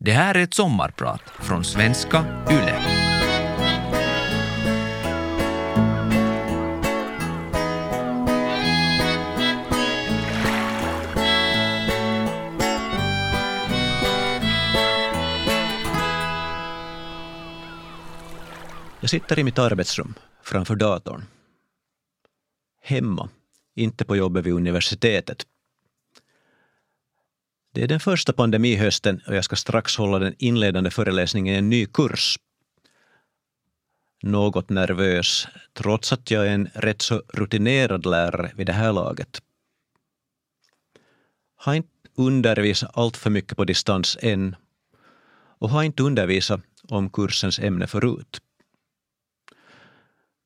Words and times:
Det 0.00 0.12
här 0.12 0.34
är 0.34 0.42
ett 0.42 0.54
sommarprat 0.54 1.20
från 1.20 1.64
svenska 1.64 2.44
YLE. 2.50 2.82
Jag 19.00 19.10
sitter 19.10 19.38
i 19.38 19.44
mitt 19.44 19.58
arbetsrum 19.58 20.14
framför 20.42 20.76
datorn. 20.76 21.24
Hemma, 22.82 23.28
inte 23.74 24.04
på 24.04 24.16
jobbet 24.16 24.46
vid 24.46 24.52
universitetet. 24.52 25.46
Det 27.72 27.82
är 27.82 27.88
den 27.88 28.00
första 28.00 28.32
pandemihösten 28.32 29.20
och 29.26 29.36
jag 29.36 29.44
ska 29.44 29.56
strax 29.56 29.96
hålla 29.96 30.18
den 30.18 30.34
inledande 30.38 30.90
föreläsningen 30.90 31.54
i 31.54 31.58
en 31.58 31.70
ny 31.70 31.86
kurs. 31.86 32.38
Något 34.22 34.70
nervös, 34.70 35.48
trots 35.72 36.12
att 36.12 36.30
jag 36.30 36.46
är 36.46 36.50
en 36.50 36.68
rätt 36.74 37.02
så 37.02 37.22
rutinerad 37.28 38.06
lärare 38.06 38.52
vid 38.54 38.66
det 38.66 38.72
här 38.72 38.92
laget. 38.92 39.42
Har 41.56 41.74
inte 41.74 41.88
undervisat 42.16 42.90
allt 42.94 43.16
för 43.16 43.30
mycket 43.30 43.56
på 43.56 43.64
distans 43.64 44.18
än 44.20 44.56
och 45.58 45.70
har 45.70 45.82
inte 45.82 46.02
undervisat 46.02 46.60
om 46.88 47.10
kursens 47.10 47.58
ämne 47.58 47.86
förut. 47.86 48.40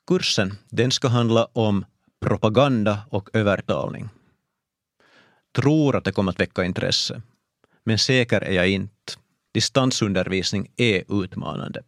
Kursen 0.06 0.58
den 0.70 0.90
ska 0.90 1.08
handla 1.08 1.44
om 1.44 1.84
propaganda 2.20 2.98
och 3.10 3.30
övertalning. 3.32 4.08
Tror 5.52 5.96
att 5.96 6.04
det 6.04 6.12
kommer 6.12 6.32
att 6.32 6.40
väcka 6.40 6.64
intresse. 6.64 7.22
Men 7.84 7.98
säker 7.98 8.40
är 8.40 8.52
jag 8.52 8.68
inte. 8.68 9.12
Distansundervisning 9.54 10.70
är 10.76 11.22
utmanande. 11.22 11.82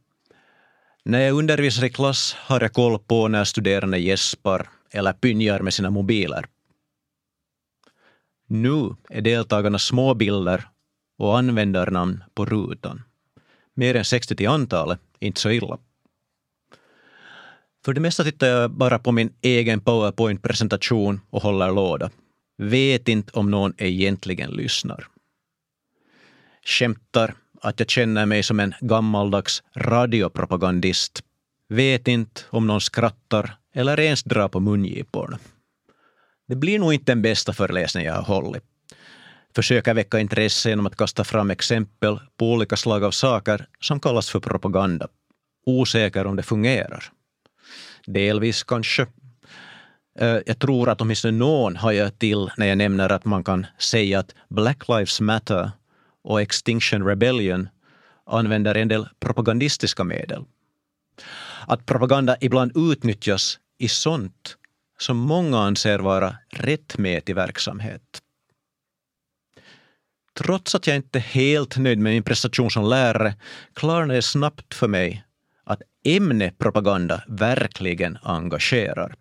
När 1.05 1.20
jag 1.20 1.38
undervisar 1.38 1.84
i 1.84 1.91
klass 1.91 2.36
har 2.38 2.61
jag 2.61 2.72
koll 2.72 2.98
på 2.98 3.28
när 3.28 3.44
studerande 3.44 3.98
gäspar 3.98 4.69
eller 4.91 5.12
pynjar 5.12 5.61
med 5.61 5.75
sina 5.75 5.91
mobiler. 5.91 6.47
Nu 8.47 8.97
är 9.08 9.20
deltagarna 9.20 9.78
små 9.78 10.14
bilder 10.14 10.69
och 11.19 11.38
användarnamn 11.38 12.25
på 12.34 12.44
rutan. 12.44 13.03
Mer 13.75 13.97
än 13.97 14.05
60 14.05 14.36
till 14.36 14.48
antalet, 14.48 15.00
inte 15.19 15.41
så 15.41 15.50
illa. 15.50 15.78
För 17.84 17.92
det 17.92 18.00
mesta 18.00 18.25
tittar 18.25 18.47
jag 18.47 18.70
bara 18.70 18.98
på 18.98 19.12
min 19.12 19.33
egen 19.41 19.81
powerpoint-presentation 19.81 21.20
och 21.31 21.42
håller 21.42 21.72
låda. 21.72 22.10
Vet 22.58 23.08
inte 23.08 23.33
om 23.33 23.50
någon 23.50 23.74
egentligen 23.78 24.50
lyssnar. 24.50 25.06
Skämtar 26.64 27.34
att 27.60 27.80
jag 27.80 27.91
känner 27.91 28.27
mig 28.27 28.42
som 28.42 28.60
en 28.60 28.74
gammaldags 28.80 29.62
radiopropagandist. 29.77 31.22
Vet 31.69 32.08
inte 32.08 32.41
om 32.50 32.66
någon 32.66 32.80
skrattar 32.80 33.56
eller 33.75 34.00
ens 34.00 34.22
drar 34.22 34.48
på 34.48 34.60
mungiporna. 34.60 35.38
Det 36.48 36.56
blir 36.56 36.78
nog 36.78 36.94
inte 36.94 37.12
den 37.12 37.22
bästa 37.22 37.52
föreläsningen 37.52 38.12
jag 38.12 38.22
har 38.22 38.41
hållit. 38.42 38.62
Försöker 39.55 39.94
väcka 39.94 40.20
intresse 40.20 40.69
genom 40.69 40.86
att 40.86 40.97
kasta 40.97 41.25
fram 41.25 41.50
exempel 41.50 42.20
på 42.36 42.52
olika 42.52 42.77
slag 42.77 43.05
av 43.05 43.10
saker 43.10 43.66
som 43.80 44.00
kallas 44.00 44.30
för 44.30 44.41
propaganda. 44.41 45.08
Osäker 45.66 46.27
om 46.27 46.36
det 46.36 46.42
fungerar. 46.42 47.05
Delvis 48.06 48.62
kanske. 48.62 49.06
Eh, 50.18 50.38
jag 50.46 50.58
tror 50.58 50.88
att 50.88 51.00
åtminstone 51.00 51.38
någon 51.38 51.76
hajar 51.76 52.10
till 52.10 52.50
när 52.56 52.66
jag 52.66 52.78
nämner 52.78 53.12
att 53.12 53.24
man 53.24 53.44
kan 53.44 53.66
säga 53.78 54.18
att 54.18 54.34
Black 54.48 54.88
Lives 54.88 55.20
Matter 55.20 55.70
och 56.24 56.40
Extinction 56.40 57.06
Rebellion 57.06 57.68
använder 58.26 58.74
en 58.74 58.88
del 58.88 59.08
propagandistiska 59.20 60.04
medel. 60.04 60.44
Att 61.66 61.86
propaganda 61.86 62.36
ibland 62.40 62.72
utnyttjas 62.92 63.58
i 63.78 63.88
sånt 63.88 64.56
som 64.98 65.16
många 65.16 65.58
anser 65.58 65.98
vara 65.98 66.36
rättmätig 66.50 67.34
verksamhet. 67.34 68.20
Trots 70.38 70.74
att 70.74 70.86
jag 70.86 70.97
inte 70.97 71.19
är 71.19 71.22
helt 71.22 71.76
nöjd 71.76 71.98
med 71.98 72.12
min 72.12 72.22
prestation 72.22 72.70
som 72.70 72.84
lärare 72.84 73.34
klarnade 73.74 74.14
det 74.14 74.22
snabbt 74.22 74.74
för 74.74 74.88
mig 74.88 75.24
att 75.64 75.82
ämnepropaganda 76.04 77.22
verkligen 77.28 78.19
engagerar. 78.22 79.14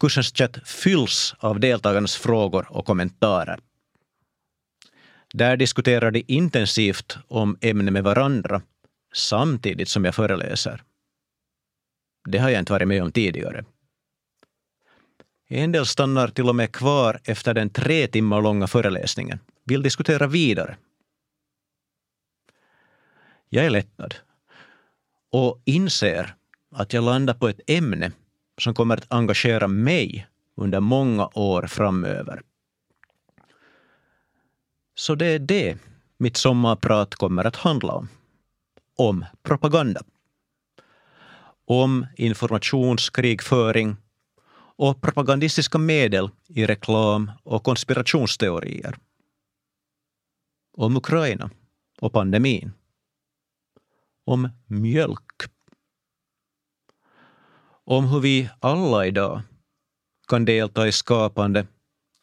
Kursens 0.00 0.32
chatt 0.32 0.68
fylls 0.68 1.34
av 1.38 1.60
deltagarnas 1.60 2.16
frågor 2.16 2.66
och 2.70 2.86
kommentarer. 2.86 3.60
Där 5.34 5.56
diskuterar 5.56 6.10
de 6.10 6.24
intensivt 6.28 7.18
om 7.28 7.58
ämnen 7.60 7.92
med 7.92 8.04
varandra 8.04 8.62
samtidigt 9.14 9.88
som 9.88 10.04
jag 10.04 10.14
föreläser. 10.14 10.82
Det 12.28 12.38
har 12.38 12.50
jag 12.50 12.58
inte 12.58 12.72
varit 12.72 12.88
med 12.88 13.02
om 13.02 13.12
tidigare. 13.12 13.64
En 15.48 15.72
del 15.72 15.86
stannar 15.86 16.28
till 16.28 16.48
och 16.48 16.56
med 16.56 16.72
kvar 16.72 17.20
efter 17.24 17.54
den 17.54 17.70
tre 17.70 18.06
timmar 18.06 18.42
långa 18.42 18.66
föreläsningen, 18.66 19.38
vill 19.64 19.82
diskutera 19.82 20.26
vidare. 20.26 20.76
Jag 23.48 23.64
är 23.64 23.70
lättad 23.70 24.14
och 25.32 25.62
inser 25.64 26.34
att 26.70 26.92
jag 26.92 27.04
landar 27.04 27.34
på 27.34 27.48
ett 27.48 27.60
ämne 27.66 28.12
som 28.58 28.74
kommer 28.74 28.96
att 28.96 29.12
engagera 29.12 29.68
mig 29.68 30.26
under 30.56 30.80
många 30.80 31.26
år 31.34 31.66
framöver. 31.66 32.42
Så 34.94 35.14
det 35.14 35.26
är 35.26 35.38
det 35.38 35.78
mitt 36.18 36.36
sommarprat 36.36 37.14
kommer 37.14 37.44
att 37.44 37.56
handla 37.56 37.92
om. 37.92 38.08
Om 38.96 39.24
propaganda. 39.42 40.00
Om 41.64 42.06
informationskrigföring 42.16 43.96
och 44.76 45.02
propagandistiska 45.02 45.78
medel 45.78 46.30
i 46.48 46.66
reklam 46.66 47.30
och 47.42 47.64
konspirationsteorier. 47.64 48.96
Om 50.76 50.96
Ukraina 50.96 51.50
och 52.00 52.12
pandemin. 52.12 52.72
Om 54.24 54.48
mjölk. 54.66 55.55
Om 57.88 58.08
hur 58.08 58.20
vi 58.20 58.48
alla 58.60 59.06
idag 59.06 59.42
kan 60.28 60.44
delta 60.44 60.88
i 60.88 60.92
skapande 60.92 61.66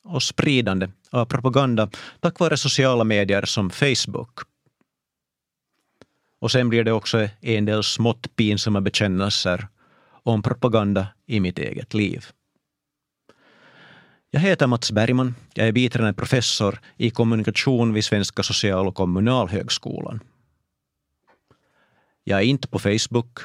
och 0.04 0.24
spridande 0.24 0.90
av 1.10 1.26
propaganda 1.26 1.90
tack 2.20 2.40
vare 2.40 2.58
sociala 2.58 3.04
medier 3.04 3.46
som 3.46 3.70
Facebook. 3.70 4.40
Och 6.40 6.52
sen 6.52 6.70
blir 6.70 6.84
det 6.84 6.92
också 6.92 7.30
en 7.42 7.66
del 7.66 7.84
smått 7.84 8.36
pinsamma 8.36 8.82
bekännelser 8.82 9.68
om 10.24 10.42
propaganda 10.42 11.08
i 11.26 11.40
mitt 11.40 11.60
eget 11.60 11.94
liv. 11.94 12.26
Jag 14.32 14.40
heter 14.40 14.68
Mats 14.68 14.92
Bergman. 14.92 15.36
Jag 15.54 15.68
är 15.68 15.72
biträdande 15.72 16.14
professor 16.14 16.80
i 16.98 17.10
kommunikation 17.10 17.94
vid 17.94 18.06
Svenska 18.06 18.44
social 18.44 18.88
och 18.88 18.96
kommunalhögskolan. 18.96 20.20
Jag 22.24 22.40
är 22.40 22.44
inte 22.44 22.68
på 22.68 22.80
Facebook, 22.80 23.40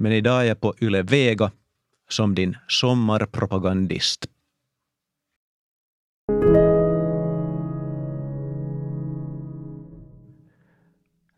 men 0.00 0.12
idag 0.12 0.40
är 0.40 0.44
jag 0.44 0.60
på 0.60 0.74
Yle 0.80 1.02
Vega 1.02 1.50
som 2.08 2.34
din 2.34 2.56
sommarpropagandist. 2.68 4.26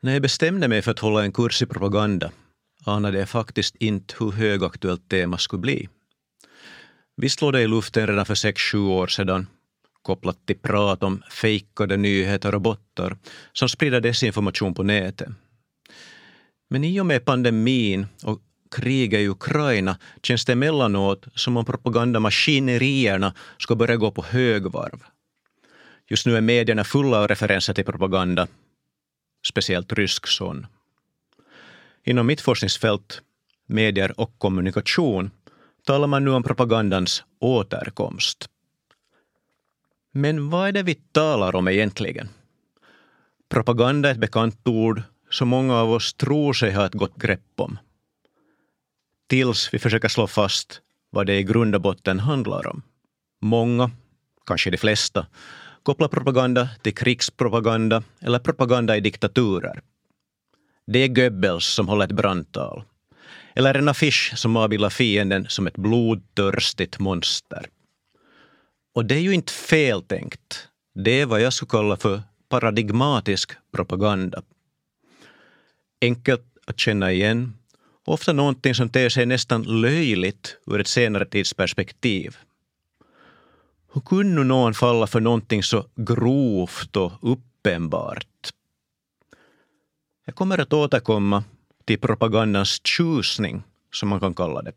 När 0.01 0.13
jag 0.13 0.23
bestämde 0.23 0.69
mig 0.69 0.83
för 0.83 0.91
att 0.91 0.99
hålla 0.99 1.25
en 1.25 1.33
kurs 1.33 1.63
i 1.63 1.67
propaganda 1.67 2.33
anade 2.85 3.19
jag 3.19 3.29
faktiskt 3.29 3.77
inte 3.77 4.15
hur 4.19 4.33
högaktuellt 4.33 5.09
tema 5.09 5.39
skulle 5.39 5.61
bli. 5.61 5.89
Visst 7.17 7.43
låg 7.43 7.53
det 7.53 7.63
i 7.63 7.69
luften 7.69 8.07
redan 8.07 8.27
för 8.27 8.35
sex 8.35 8.63
sju 8.63 8.79
år 8.79 9.07
sedan 9.07 9.47
kopplat 10.03 10.47
till 10.47 10.59
prat 10.59 11.03
om 11.03 11.23
fejkade 11.31 11.97
nyheter 11.97 12.55
och 12.55 12.61
bottar 12.61 13.17
som 13.53 13.69
sprider 13.69 14.01
desinformation 14.01 14.75
på 14.75 14.83
nätet. 14.83 15.29
Men 16.71 16.85
i 16.85 17.01
och 17.01 17.07
med 17.07 17.25
pandemin 17.25 18.07
och 18.25 18.41
kriget 18.73 19.21
i 19.21 19.29
Ukraina 19.29 19.99
känns 20.23 20.45
det 20.45 20.53
emellanåt 20.53 21.27
som 21.35 21.57
om 21.57 21.65
propagandamaskinerierna 21.65 23.35
ska 23.59 23.75
börja 23.75 23.97
gå 23.97 24.11
på 24.11 24.23
högvarv. 24.23 25.05
Just 26.09 26.27
nu 26.27 26.37
är 26.37 26.41
medierna 26.41 26.85
fulla 26.85 27.19
av 27.19 27.29
referenser 27.29 27.75
till 27.75 27.85
propaganda, 27.85 28.47
speciellt 29.47 29.93
rysk 29.93 30.27
sån. 30.27 30.67
Inom 32.05 32.27
mitt 32.27 32.41
forskningsfält, 32.41 33.23
medier 33.67 34.21
och 34.21 34.39
kommunikation, 34.39 35.31
talar 35.87 36.07
man 36.07 36.25
nu 36.25 36.31
om 36.31 36.43
propagandans 36.43 37.25
återkomst. 37.41 38.49
Men 40.13 40.51
vad 40.51 40.69
är 40.69 40.73
det 40.73 40.83
vi 40.83 40.95
talar 40.95 41.57
om 41.57 41.69
egentligen? 41.69 42.29
Propaganda 43.49 44.09
är 44.09 44.13
ett 44.13 44.19
bekant 44.19 44.69
ord 44.69 45.03
som 45.31 45.49
många 45.49 45.75
av 45.77 45.93
oss 45.93 46.15
tror 46.15 46.53
sig 46.53 46.73
ha 46.73 46.87
ett 46.87 46.95
gott 46.95 47.17
grepp 47.17 47.61
om. 47.61 47.79
Tills 49.33 49.75
vi 49.75 49.79
försöker 49.79 50.09
slå 50.09 50.27
fast 50.27 50.81
vad 51.11 51.27
det 51.27 51.39
i 51.39 51.43
grund 51.43 51.75
och 51.75 51.81
botten 51.81 52.21
handlar 52.21 52.67
om. 52.67 52.83
Många, 53.41 53.91
kanske 54.47 54.71
de 54.71 54.77
flesta, 54.77 55.27
kopplar 55.83 56.09
propaganda 56.09 56.69
till 56.83 56.95
krigspropaganda 56.95 58.03
eller 58.21 58.39
propaganda 58.39 58.97
i 58.97 59.01
diktaturer. 59.01 59.81
Det 60.87 60.99
är 60.99 61.09
Goebbels 61.09 61.67
som 61.67 61.89
håller 61.89 62.05
ett 62.05 62.13
brandtal. 62.13 62.85
Eller 63.55 63.75
en 63.75 63.89
affisch 63.89 64.33
som 64.37 64.57
avbildar 64.57 64.91
fienden 64.91 65.47
som 65.49 65.67
ett 65.67 65.77
blodtörstigt 65.77 66.99
monster. 66.99 67.67
Och 68.95 69.05
det 69.05 69.15
är 69.15 69.21
ju 69.21 69.33
inte 69.35 69.53
feltänkt. 69.53 70.69
Det 70.95 71.21
är 71.21 71.27
vad 71.27 71.41
jag 71.41 71.53
skulle 71.53 71.71
kalla 71.71 71.97
för 71.97 72.23
paradigmatisk 72.49 73.53
propaganda. 73.73 74.43
Enkelt 76.01 76.45
att 76.67 76.79
känna 76.81 77.13
igen, 77.13 77.55
ofta 78.05 78.33
någonting 78.33 78.75
som 78.75 78.89
ter 78.89 79.09
sig 79.09 79.27
nästan 79.27 79.63
löjligt 79.63 80.57
ur 80.67 80.81
ett 80.81 80.89
senare 80.89 81.27
tidsperspektiv. 81.27 82.37
Hur 83.93 84.01
kunde 84.01 84.45
någon 84.45 84.75
falla 84.75 85.07
för 85.07 85.21
någonting 85.21 85.63
så 85.63 85.87
grovt 85.97 86.97
och 86.97 87.13
uppenbart? 87.23 88.51
Jag 90.25 90.35
kommer 90.35 90.59
att 90.59 90.73
återkomma 90.73 91.45
till 91.85 91.99
propagandans 92.01 92.81
tjusning, 92.85 93.63
som 93.93 94.09
man 94.09 94.21
kan 94.21 94.35
kalla 94.35 94.63
det. 94.63 94.73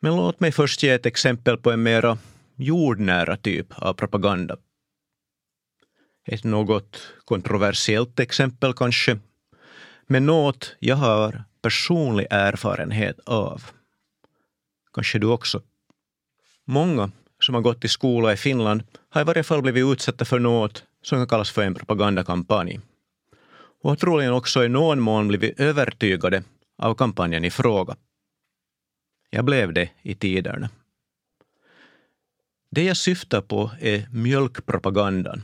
Men 0.00 0.16
låt 0.16 0.40
mig 0.40 0.52
först 0.52 0.82
ge 0.82 0.90
ett 0.90 1.06
exempel 1.06 1.56
på 1.56 1.70
en 1.70 1.82
mera 1.82 2.18
jordnära 2.56 3.36
typ 3.36 3.66
av 3.78 3.94
propaganda. 3.94 4.56
Ett 6.26 6.44
något 6.44 7.12
kontroversiellt 7.24 8.20
exempel 8.20 8.74
kanske, 8.74 9.18
men 10.06 10.26
något 10.26 10.76
jag 10.78 10.96
har 10.96 11.44
personlig 11.62 12.26
erfarenhet 12.30 13.20
av. 13.24 13.62
Kanske 14.94 15.18
du 15.18 15.26
också. 15.26 15.62
Många 16.64 17.10
som 17.40 17.54
har 17.54 17.62
gått 17.62 17.84
i 17.84 17.88
skola 17.88 18.32
i 18.32 18.36
Finland 18.36 18.82
har 19.08 19.20
i 19.20 19.24
varje 19.24 19.42
fall 19.42 19.62
blivit 19.62 19.92
utsatta 19.92 20.24
för 20.24 20.38
något 20.38 20.84
som 21.02 21.18
kan 21.18 21.26
kallas 21.26 21.50
för 21.50 21.62
en 21.62 21.74
propagandakampanj. 21.74 22.80
Och 23.82 23.90
har 23.90 23.96
troligen 23.96 24.32
också 24.32 24.64
i 24.64 24.68
någon 24.68 25.00
mån 25.00 25.28
blivit 25.28 25.60
övertygade 25.60 26.42
av 26.78 26.94
kampanjen 26.94 27.44
i 27.44 27.50
fråga. 27.50 27.96
Jag 29.30 29.44
blev 29.44 29.72
det 29.72 29.90
i 30.02 30.14
tiderna. 30.14 30.70
Det 32.70 32.84
jag 32.84 32.96
syftar 32.96 33.40
på 33.40 33.70
är 33.80 34.08
mjölkpropagandan. 34.12 35.42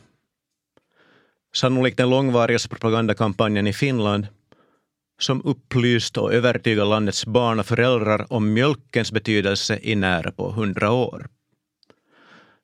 Sannolikt 1.54 1.96
den 1.96 2.10
långvarigaste 2.10 2.68
propagandakampanjen 2.68 3.66
i 3.66 3.72
Finland 3.72 4.26
som 5.20 5.42
upplyst 5.44 6.16
och 6.16 6.34
övertygat 6.34 6.88
landets 6.88 7.26
barn 7.26 7.60
och 7.60 7.66
föräldrar 7.66 8.32
om 8.32 8.52
mjölkens 8.52 9.12
betydelse 9.12 9.78
i 9.82 9.94
nära 9.94 10.30
på 10.30 10.50
hundra 10.50 10.92
år. 10.92 11.26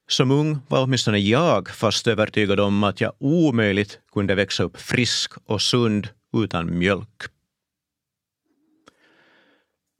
Som 0.08 0.30
ung 0.30 0.58
var 0.68 0.82
åtminstone 0.82 1.18
jag 1.18 1.68
fast 1.68 2.06
övertygad 2.06 2.60
om 2.60 2.84
att 2.84 3.00
jag 3.00 3.12
omöjligt 3.18 3.98
kunde 4.12 4.34
växa 4.34 4.62
upp 4.62 4.80
frisk 4.80 5.32
och 5.44 5.62
sund 5.62 6.08
utan 6.36 6.78
mjölk. 6.78 7.22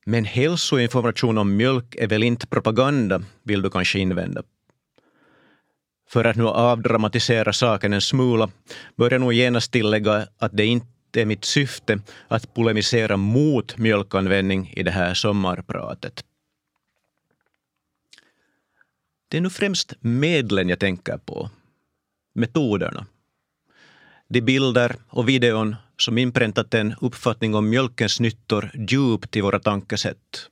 Men 0.07 0.25
hälsoinformation 0.25 1.39
om 1.39 1.57
mjölk 1.57 1.95
är 1.95 2.07
väl 2.07 2.23
inte 2.23 2.47
propaganda, 2.47 3.23
vill 3.43 3.63
du 3.63 3.71
kanske 3.71 3.99
invända. 3.99 4.43
För 6.09 6.25
att 6.25 6.37
nu 6.37 6.47
avdramatisera 6.47 7.53
saken 7.53 7.93
en 7.93 8.01
smula 8.01 8.51
bör 8.97 9.11
jag 9.11 9.21
nog 9.21 9.33
genast 9.33 9.73
tillägga 9.73 10.27
att 10.39 10.57
det 10.57 10.67
inte 10.67 11.00
det 11.11 11.21
är 11.21 11.27
mitt 11.27 11.45
syfte 11.45 12.01
att 12.29 12.55
polemisera 12.55 13.17
mot 13.17 13.79
mjölkanvändning 13.79 14.73
i 14.77 14.83
det 14.83 14.91
här 14.91 15.15
sommarpratet. 15.15 16.25
Det 19.29 19.37
är 19.37 19.41
nu 19.41 19.51
främst 19.51 19.95
medlen 20.01 20.69
jag 20.69 20.79
tänker 20.79 21.19
på, 21.19 21.51
metoderna. 22.35 23.07
De 24.29 24.41
bilder 24.41 24.97
och 25.09 25.29
videon 25.29 25.77
som 25.97 26.19
inpräntat 26.19 26.75
en 26.75 26.95
uppfattning 27.01 27.55
om 27.55 27.71
mjölkens 27.71 28.21
nyttor 28.21 28.71
djupt 28.75 29.37
i 29.37 29.41
våra 29.41 29.61
tankesätt. 29.61 30.49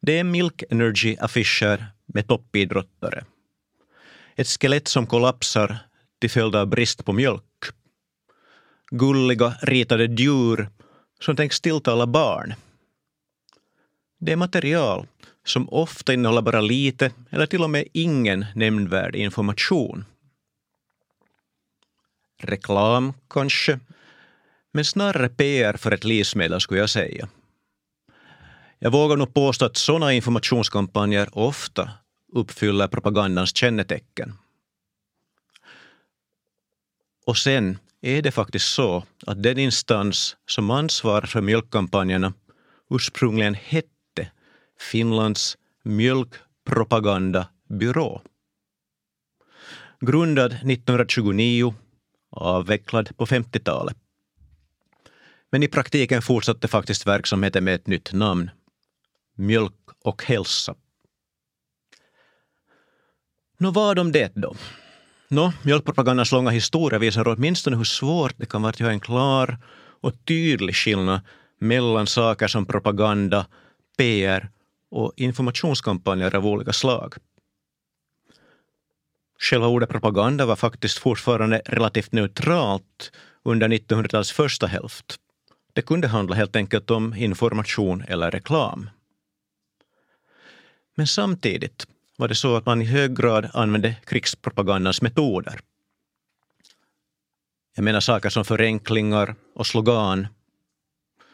Det 0.00 0.18
är 0.18 0.24
Milk 0.24 0.62
Energy-affischer 0.70 1.84
med 2.06 2.28
toppidrottare. 2.28 3.24
Ett 4.36 4.48
skelett 4.48 4.88
som 4.88 5.06
kollapsar 5.06 5.78
till 6.20 6.30
följd 6.30 6.56
av 6.56 6.66
brist 6.66 7.04
på 7.04 7.12
mjölk. 7.12 7.47
Gulliga 8.90 9.54
ritade 9.62 10.04
djur 10.04 10.68
som 11.20 11.36
tänks 11.36 11.60
tilltala 11.60 12.06
barn. 12.06 12.54
Det 14.18 14.32
är 14.32 14.36
material 14.36 15.06
som 15.44 15.68
ofta 15.68 16.12
innehåller 16.12 16.42
bara 16.42 16.60
lite 16.60 17.12
eller 17.30 17.46
till 17.46 17.62
och 17.62 17.70
med 17.70 17.84
ingen 17.92 18.46
nämnvärd 18.54 19.16
information. 19.16 20.04
Reklam 22.40 23.12
kanske, 23.30 23.80
men 24.72 24.84
snarare 24.84 25.28
PR 25.28 25.76
för 25.76 25.92
ett 25.92 26.04
livsmedel 26.04 26.60
skulle 26.60 26.80
jag 26.80 26.90
säga. 26.90 27.28
Jag 28.78 28.90
vågar 28.90 29.16
nog 29.16 29.34
påstå 29.34 29.64
att 29.64 29.76
sådana 29.76 30.12
informationskampanjer 30.12 31.38
ofta 31.38 31.90
uppfyller 32.32 32.88
propagandans 32.88 33.56
kännetecken. 33.56 34.34
Och 37.26 37.38
sen 37.38 37.78
är 38.00 38.22
det 38.22 38.30
faktiskt 38.30 38.74
så 38.74 39.04
att 39.26 39.42
den 39.42 39.58
instans 39.58 40.36
som 40.46 40.70
ansvarar 40.70 41.26
för 41.26 41.40
mjölkkampanjerna 41.40 42.32
ursprungligen 42.90 43.54
hette 43.54 44.30
Finlands 44.80 45.58
mjölkpropagandabyrå. 45.84 48.22
Grundad 50.00 50.52
1929, 50.52 51.74
avvecklad 52.30 53.16
på 53.16 53.26
50-talet. 53.26 53.96
Men 55.50 55.62
i 55.62 55.68
praktiken 55.68 56.22
fortsatte 56.22 56.68
faktiskt 56.68 57.06
verksamheten 57.06 57.64
med 57.64 57.74
ett 57.74 57.86
nytt 57.86 58.12
namn. 58.12 58.50
Mjölk 59.34 59.74
och 60.04 60.24
hälsa. 60.24 60.74
Nå, 63.58 63.70
vad 63.70 63.98
om 63.98 64.12
det 64.12 64.32
då? 64.34 64.54
Nå, 65.30 65.52
mjölkpropagandans 65.62 66.32
långa 66.32 66.50
historia 66.50 66.98
visar 66.98 67.28
åtminstone 67.28 67.76
hur 67.76 67.84
svårt 67.84 68.34
det 68.36 68.46
kan 68.46 68.62
vara 68.62 68.70
att 68.70 68.80
göra 68.80 68.92
en 68.92 69.00
klar 69.00 69.58
och 70.00 70.24
tydlig 70.24 70.76
skillnad 70.76 71.20
mellan 71.58 72.06
saker 72.06 72.48
som 72.48 72.66
propaganda, 72.66 73.46
PR 73.96 74.50
och 74.90 75.12
informationskampanjer 75.16 76.36
av 76.36 76.46
olika 76.46 76.72
slag. 76.72 77.14
Själva 79.38 79.66
ordet 79.66 79.88
propaganda 79.88 80.46
var 80.46 80.56
faktiskt 80.56 80.98
fortfarande 80.98 81.62
relativt 81.64 82.12
neutralt 82.12 83.12
under 83.42 83.68
1900-talets 83.68 84.32
första 84.32 84.66
hälft. 84.66 85.16
Det 85.72 85.82
kunde 85.82 86.08
handla 86.08 86.34
helt 86.36 86.56
enkelt 86.56 86.90
om 86.90 87.14
information 87.14 88.04
eller 88.08 88.30
reklam. 88.30 88.90
Men 90.94 91.06
samtidigt 91.06 91.86
var 92.18 92.28
det 92.28 92.34
så 92.34 92.56
att 92.56 92.66
man 92.66 92.82
i 92.82 92.84
hög 92.84 93.16
grad 93.16 93.50
använde 93.52 93.96
krigspropagandans 94.04 95.02
metoder. 95.02 95.60
Jag 97.76 97.84
menar 97.84 98.00
saker 98.00 98.28
som 98.28 98.44
förenklingar 98.44 99.34
och 99.54 99.66
slogan, 99.66 100.26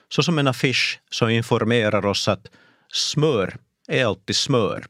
såsom 0.09 0.39
en 0.39 0.47
affisch 0.47 1.01
som 1.11 1.29
informerar 1.29 2.07
oss 2.07 2.29
att 2.29 2.47
Smör 2.93 3.57
är 3.89 4.05
alltid 4.05 4.37
smör. 4.37 4.87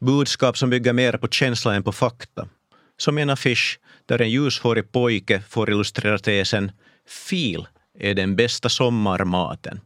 Budskap 0.00 0.58
som 0.58 0.70
bygger 0.70 0.92
mer 0.92 1.12
på 1.12 1.28
känsla 1.28 1.74
än 1.74 1.82
på 1.82 1.92
fakta. 1.92 2.48
Som 2.96 3.18
en 3.18 3.30
affisch 3.30 3.80
där 4.06 4.20
en 4.20 4.30
ljushårig 4.30 4.92
pojke 4.92 5.42
får 5.48 5.70
illustrera 5.70 6.18
tesen 6.18 6.72
Fil 7.06 7.66
är 7.98 8.14
den 8.14 8.36
bästa 8.36 8.68
sommarmaten. 8.68 9.80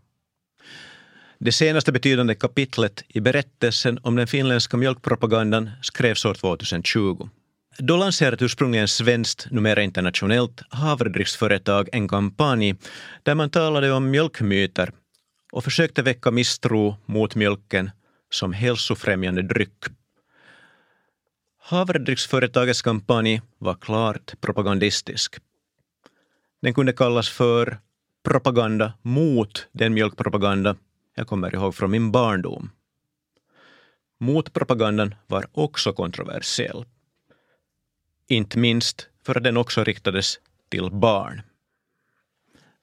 Det 1.45 1.53
senaste 1.53 1.93
betydande 1.93 2.35
kapitlet 2.35 3.05
i 3.09 3.21
berättelsen 3.21 3.99
om 4.03 4.17
den 4.17 4.27
finländska 4.27 4.77
mjölkpropagandan 4.77 5.71
skrevs 5.83 6.25
år 6.25 6.35
2020. 6.35 7.29
Då 7.79 7.97
lanserade 7.97 8.45
ursprungligen 8.45 8.89
svenskt, 8.89 9.47
numera 9.51 9.83
internationellt, 9.83 10.63
havredriftsföretag 10.69 11.89
en 11.93 12.09
kampanj 12.09 12.75
där 13.23 13.35
man 13.35 13.51
talade 13.51 13.93
om 13.93 14.11
mjölkmyter 14.11 14.93
och 15.53 15.65
försökte 15.65 16.03
väcka 16.03 16.31
misstro 16.31 16.97
mot 17.07 17.35
mjölken 17.35 17.91
som 18.31 18.53
hälsofrämjande 18.53 19.43
dryck. 19.43 19.85
Havredrycksföretagets 21.61 22.83
kampanj 22.83 23.41
var 23.59 23.75
klart 23.75 24.41
propagandistisk. 24.41 25.37
Den 26.63 26.75
kunde 26.75 26.93
kallas 26.93 27.29
för 27.29 27.79
propaganda 28.25 28.93
mot 29.03 29.69
den 29.73 29.95
mjölkpropaganda 29.95 30.77
jag 31.15 31.27
kommer 31.27 31.55
ihåg 31.55 31.75
från 31.75 31.91
min 31.91 32.13
barndom. 32.13 32.71
Motpropagandan 34.21 35.15
var 35.27 35.47
också 35.53 35.93
kontroversiell. 35.93 36.85
Inte 38.29 38.59
minst 38.59 39.09
för 39.23 39.37
att 39.37 39.45
den 39.45 39.57
också 39.57 39.85
riktades 39.85 40.41
till 40.69 40.91
barn. 40.91 41.43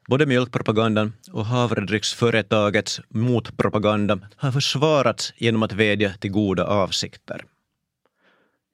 Både 0.08 0.26
mjölkpropagandan 0.26 1.14
och 1.32 1.46
havredrycksföretagets 1.46 3.02
motpropaganda 3.10 4.20
har 4.36 4.52
försvarats 4.52 5.34
genom 5.38 5.64
att 5.64 5.74
vädja 5.74 6.14
till 6.14 6.32
goda 6.32 6.66
avsikter. 6.66 7.46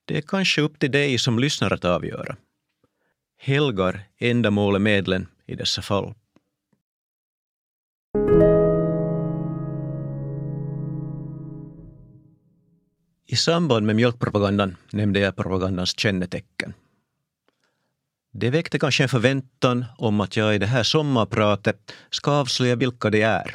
Det 0.06 0.18
är 0.18 0.22
kanske 0.22 0.62
upp 0.62 0.80
till 0.80 0.92
dig 0.92 1.18
som 1.18 1.40
lyssnar 1.40 1.74
att 1.74 1.86
avgöra. 1.86 2.36
Helgar 3.38 4.04
ändamålet 4.18 4.82
medlen 4.82 5.28
i 5.46 5.56
dessa 5.56 5.82
fall? 5.82 6.14
I 13.36 13.38
samband 13.38 13.86
med 13.86 13.96
mjölkpropagandan 13.96 14.76
nämnde 14.92 15.20
jag 15.20 15.36
propagandans 15.36 16.00
kännetecken. 16.00 16.74
Det 18.34 18.50
väckte 18.50 18.80
kanske 18.80 19.04
en 19.04 19.10
förväntan 19.10 19.86
om 19.98 20.22
att 20.22 20.38
jag 20.38 20.56
i 20.56 20.58
det 20.58 20.66
här 20.66 20.84
sommarpratet 20.84 21.92
ska 22.10 22.32
avslöja 22.32 22.76
vilka 22.76 23.10
det 23.10 23.22
är. 23.22 23.54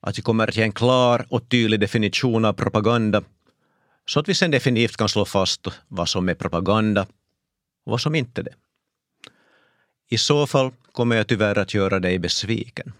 Att 0.00 0.18
vi 0.18 0.22
kommer 0.22 0.48
att 0.48 0.56
ge 0.56 0.62
en 0.62 0.72
klar 0.72 1.26
och 1.30 1.48
tydlig 1.48 1.80
definition 1.80 2.44
av 2.44 2.52
propaganda 2.52 3.22
så 4.06 4.20
att 4.20 4.28
vi 4.28 4.34
sen 4.34 4.50
definitivt 4.50 4.96
kan 4.96 5.08
slå 5.08 5.24
fast 5.24 5.66
vad 5.88 6.08
som 6.08 6.28
är 6.28 6.34
propaganda 6.34 7.02
och 7.84 7.90
vad 7.90 8.00
som 8.00 8.14
inte 8.14 8.40
är 8.40 8.44
det. 8.44 8.54
I 10.08 10.18
så 10.18 10.46
fall 10.46 10.72
kommer 10.92 11.16
jag 11.16 11.26
tyvärr 11.26 11.58
att 11.58 11.74
göra 11.74 12.00
dig 12.00 12.18
besviken. 12.18 12.92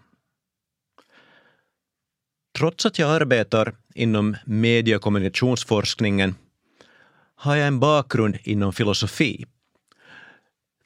Trots 2.58 2.86
att 2.86 2.98
jag 2.98 3.10
arbetar 3.10 3.74
inom 3.96 4.36
medie 4.44 4.96
och 4.96 5.02
kommunikationsforskningen 5.02 6.34
har 7.34 7.56
jag 7.56 7.66
en 7.66 7.80
bakgrund 7.80 8.38
inom 8.42 8.72
filosofi. 8.72 9.46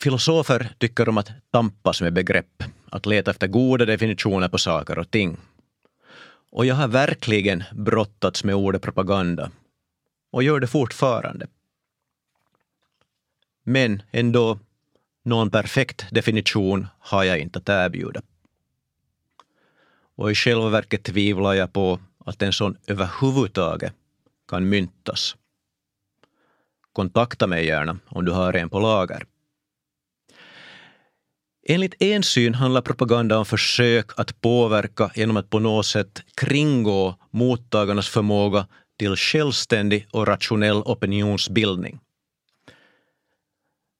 Filosofer 0.02 0.75
tycker 0.79 1.09
om 1.09 1.19
att 1.19 1.31
tampas 1.50 2.02
med 2.02 2.12
begrepp, 2.12 2.62
att 2.90 3.07
leta 3.07 3.31
efter 3.31 3.47
goda 3.47 3.85
definitioner 3.85 4.49
på 4.49 4.59
saker 4.59 4.99
och 4.99 5.11
ting. 5.11 5.37
Och 6.52 6.67
jag 6.67 6.75
har 6.75 6.88
verkligen 6.88 7.64
brottats 7.73 8.45
med 8.45 8.55
ordet 8.55 8.83
propaganda 8.83 9.50
och 10.33 10.43
gör 10.43 10.61
det 10.61 10.67
fortfarande. 10.67 11.47
Men 13.62 14.02
ändå, 14.11 14.59
någon 15.25 15.50
perfekt 15.50 16.07
definition 16.11 16.87
har 16.99 17.25
jag 17.25 17.38
inte 17.38 17.59
att 17.59 17.69
erbjuda. 17.69 18.23
Och 20.17 20.31
i 20.31 20.35
själva 20.35 20.69
verket 20.69 21.02
tvivlar 21.02 21.55
jag 21.55 21.73
på 21.73 21.99
att 22.25 22.43
en 22.43 22.53
sån 22.53 22.77
överhuvudtaget 22.87 23.95
kan 24.49 24.69
myntas. 24.69 25.37
Kontakta 26.93 27.47
mig 27.47 27.67
gärna 27.67 27.99
om 28.09 28.25
du 28.25 28.33
har 28.33 28.53
en 28.53 28.71
på 28.71 28.81
lager. 28.81 29.25
Enligt 31.69 32.03
en 32.03 32.23
syn 32.23 32.55
handlar 32.55 32.83
propaganda 32.83 33.39
om 33.39 33.47
försök 33.47 34.11
att 34.17 34.41
påverka 34.41 35.11
genom 35.15 35.37
att 35.37 35.50
på 35.50 35.59
något 35.59 35.87
sätt 35.87 36.23
kringgå 36.35 37.17
mottagarnas 37.31 38.09
förmåga 38.09 38.67
till 38.99 39.17
självständig 39.17 40.07
och 40.11 40.27
rationell 40.27 40.77
opinionsbildning. 40.77 42.00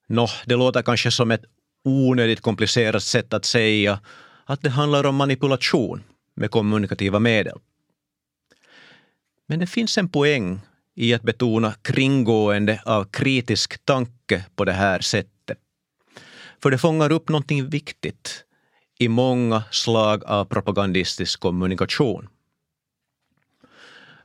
Nå, 0.09 0.29
det 0.47 0.57
låter 0.57 0.83
kanske 0.83 1.11
som 1.11 1.31
ett 1.31 1.45
onödigt 1.85 2.41
komplicerat 2.41 3.03
sätt 3.03 3.33
att 3.33 3.45
säga 3.45 4.01
att 4.45 4.63
det 4.63 4.71
handlar 4.71 5.07
om 5.07 5.17
manipulation 5.17 6.03
med 6.35 6.51
kommunikativa 6.51 7.19
medel. 7.19 7.59
Men 9.51 9.59
det 9.59 9.67
finns 9.67 9.99
en 9.99 10.09
poäng 10.09 10.61
i 10.95 11.15
att 11.15 11.23
betona 11.23 11.75
kringgående 11.83 12.83
av 12.85 13.05
kritisk 13.05 13.85
tanke 13.85 14.47
på 14.55 14.65
det 14.65 14.73
här 14.73 15.01
sättet. 15.01 15.59
För 16.63 16.71
det 16.71 16.79
fångar 16.79 17.13
upp 17.13 17.29
någonting 17.29 17.71
viktigt 17.71 18.45
i 18.99 19.09
många 19.09 19.63
slag 19.71 20.25
av 20.25 20.45
propagandistisk 20.45 21.41
kommunikation. 21.41 22.29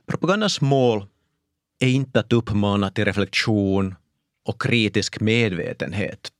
Propagandans 0.06 0.60
mål 0.60 1.06
är 1.78 1.88
inte 1.88 2.20
att 2.20 2.32
uppmana 2.32 2.90
till 2.90 3.04
reflektion 3.04 3.94
och 4.44 4.62
kritisk 4.62 5.20
medvetenhet. 5.20 6.32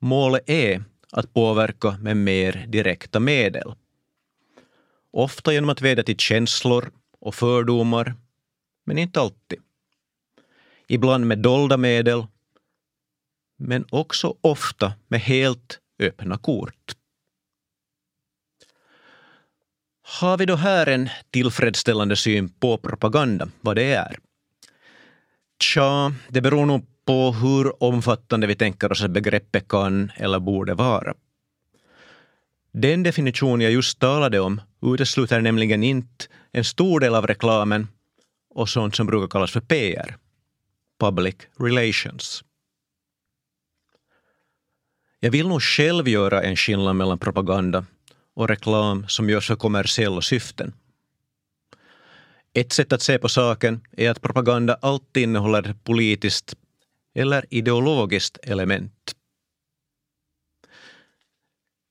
Målet 0.00 0.42
är 0.46 0.84
att 1.12 1.34
påverka 1.34 1.90
med 1.90 2.16
mer 2.16 2.66
direkta 2.68 3.20
medel. 3.20 3.74
Ofta 5.16 5.52
genom 5.52 5.70
att 5.70 5.82
vädja 5.82 6.04
till 6.04 6.16
känslor 6.16 6.90
och 7.20 7.34
fördomar, 7.34 8.14
men 8.86 8.98
inte 8.98 9.20
alltid. 9.20 9.58
Ibland 10.88 11.26
med 11.26 11.38
dolda 11.38 11.76
medel, 11.76 12.26
men 13.58 13.84
också 13.90 14.36
ofta 14.40 14.92
med 15.08 15.20
helt 15.20 15.80
öppna 15.98 16.38
kort. 16.38 16.92
Har 20.20 20.38
vi 20.38 20.46
då 20.46 20.56
här 20.56 20.86
en 20.86 21.08
tillfredsställande 21.30 22.16
syn 22.16 22.48
på 22.48 22.76
propaganda, 22.76 23.48
vad 23.60 23.76
det 23.76 23.94
är? 23.94 24.18
Tja, 25.60 26.14
det 26.28 26.40
beror 26.40 26.66
nog 26.66 26.86
på 27.04 27.32
hur 27.32 27.82
omfattande 27.82 28.46
vi 28.46 28.54
tänker 28.54 28.92
oss 28.92 29.02
att 29.02 29.10
begreppet 29.10 29.68
kan 29.68 30.12
eller 30.16 30.40
borde 30.40 30.74
vara. 30.74 31.14
Den 32.72 33.02
definition 33.02 33.60
jag 33.60 33.72
just 33.72 33.98
talade 33.98 34.40
om 34.40 34.60
utesluter 34.84 35.40
nämligen 35.40 35.82
inte 35.82 36.24
en 36.52 36.64
stor 36.64 37.00
del 37.00 37.14
av 37.14 37.26
reklamen 37.26 37.88
och 38.50 38.68
sånt 38.68 38.96
som 38.96 39.06
brukar 39.06 39.28
kallas 39.28 39.50
för 39.50 39.60
PR, 39.60 40.16
public 41.00 41.36
relations. 41.58 42.44
Jag 45.20 45.30
vill 45.30 45.48
nog 45.48 45.62
själv 45.62 46.08
göra 46.08 46.42
en 46.42 46.56
skillnad 46.56 46.96
mellan 46.96 47.18
propaganda 47.18 47.86
och 48.34 48.48
reklam 48.48 49.08
som 49.08 49.30
görs 49.30 49.46
för 49.46 49.56
kommersiella 49.56 50.20
syften. 50.20 50.72
Ett 52.52 52.72
sätt 52.72 52.92
att 52.92 53.02
se 53.02 53.18
på 53.18 53.28
saken 53.28 53.80
är 53.92 54.10
att 54.10 54.22
propaganda 54.22 54.74
alltid 54.74 55.22
innehåller 55.22 55.70
ett 55.70 55.84
politiskt 55.84 56.54
eller 57.14 57.44
ideologiskt 57.50 58.38
element. 58.42 59.16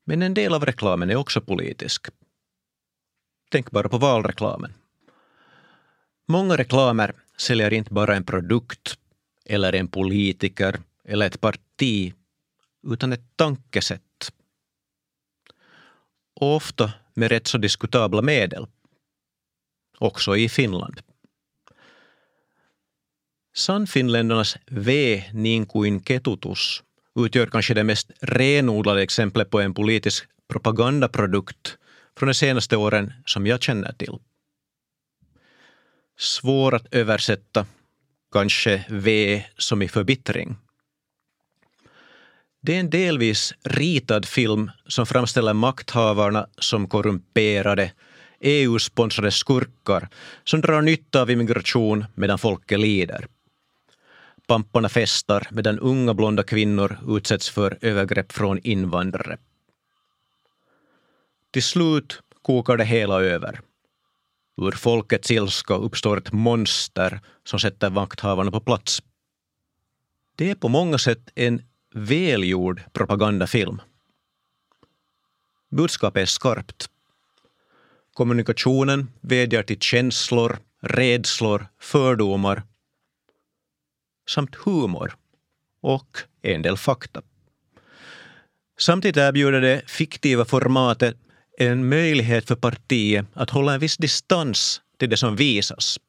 Men 0.06 0.22
en 0.22 0.34
del 0.34 0.54
av 0.54 0.66
reklamen 0.66 1.10
är 1.10 1.16
också 1.16 1.42
politisk. 1.42 2.08
Tänk 3.54 3.72
bara 3.72 3.90
på 3.90 3.98
valreklamen. 3.98 4.74
Många 6.28 6.58
reklamer 6.58 7.16
säljer 7.38 7.74
inte 7.74 7.94
bara 7.94 8.16
en 8.16 8.24
produkt 8.24 8.98
eller 9.46 9.76
en 9.76 9.88
politiker 9.88 10.80
eller 11.06 11.28
ett 11.28 11.42
parti, 11.42 12.14
utan 12.88 13.14
ett 13.14 13.36
tankesätt. 13.36 14.32
Och 16.36 16.56
ofta 16.56 16.94
med 17.14 17.32
rätt 17.32 17.48
så 17.48 17.58
diskutabla 17.58 18.22
medel. 18.22 18.68
Också 19.98 20.38
i 20.38 20.50
Finland. 20.50 21.02
Sannfinländarnas 23.56 24.58
V 24.66 25.24
niin 25.34 25.66
kuin 25.66 26.04
ketutus 26.04 26.84
utgör 27.16 27.48
kanske 27.48 27.74
det 27.74 27.84
mest 27.84 28.12
renodlade 28.22 29.02
exemplet 29.02 29.50
på 29.50 29.62
en 29.62 29.74
politisk 29.74 30.26
propagandaprodukt 30.48 31.78
från 32.17 32.27
de 32.27 32.34
senaste 32.34 32.77
åren 32.77 33.13
som 33.25 33.48
jag 33.48 33.62
känner 33.62 33.91
till. 33.93 34.17
Svår 36.17 36.75
att 36.75 36.93
översätta, 36.93 37.65
kanske 38.32 38.86
V 38.89 39.43
som 39.58 39.82
i 39.82 39.88
förbittring. 39.88 40.55
Det 42.62 42.75
är 42.75 42.79
en 42.79 42.89
delvis 42.89 43.53
ritad 43.63 44.25
film 44.25 44.72
som 44.88 45.05
framställer 45.05 45.53
makthavarna 45.53 46.48
som 46.58 46.88
korrumperade, 46.88 47.91
EU-sponsrade 48.39 49.32
skurkar 49.32 50.10
som 50.43 50.62
drar 50.62 50.82
nytta 50.82 51.22
av 51.22 51.32
immigration 51.32 52.05
medan 52.15 52.39
folket 52.39 52.79
lider. 52.79 53.27
Pamparna 54.48 54.89
festar 54.89 55.48
medan 55.51 55.79
unga 55.79 56.13
blonda 56.13 56.43
kvinnor 56.43 56.98
utsätts 57.08 57.50
för 57.50 57.77
övergrepp 57.82 58.32
från 58.32 58.60
invandrare. 58.63 59.38
Till 61.54 61.64
slut 61.64 62.22
kokar 62.42 62.78
det 62.78 62.86
hela 62.86 63.22
över. 63.22 63.62
Ur 64.62 64.72
folkets 64.72 65.32
ilska 65.32 65.74
uppstår 65.74 66.18
ett 66.18 66.32
monster 66.32 67.20
som 67.44 67.60
sätter 67.60 67.90
vakthavarna 67.90 68.52
på 68.52 68.60
plats. 68.60 69.04
Det 70.36 70.52
är 70.52 70.56
på 70.56 70.70
många 70.70 70.98
sätt 70.98 71.30
en 71.36 71.62
välgjord 71.94 72.82
propagandafilm. 72.94 73.82
Budskapet 75.72 76.22
är 76.22 76.26
skarpt. 76.26 76.90
Kommunikationen 78.14 79.12
vädjar 79.22 79.64
till 79.64 79.80
känslor, 79.80 80.58
rädslor, 80.82 81.68
fördomar 81.80 82.64
samt 84.30 84.56
humor 84.56 85.16
och 85.82 86.18
en 86.42 86.62
del 86.62 86.78
fakta. 86.78 87.22
Samtidigt 88.80 89.18
erbjuder 89.18 89.62
det 89.62 89.82
fiktiva 89.90 90.46
formatet 90.46 91.18
en 91.58 91.90
möjlighet 91.90 92.48
för 92.48 92.56
partiet 92.56 93.26
att 93.34 93.50
hålla 93.50 93.74
en 93.74 93.80
viss 93.80 93.98
distans 93.98 94.82
till 94.98 95.10
det 95.10 95.18
som 95.18 95.36
visas. 95.36 96.00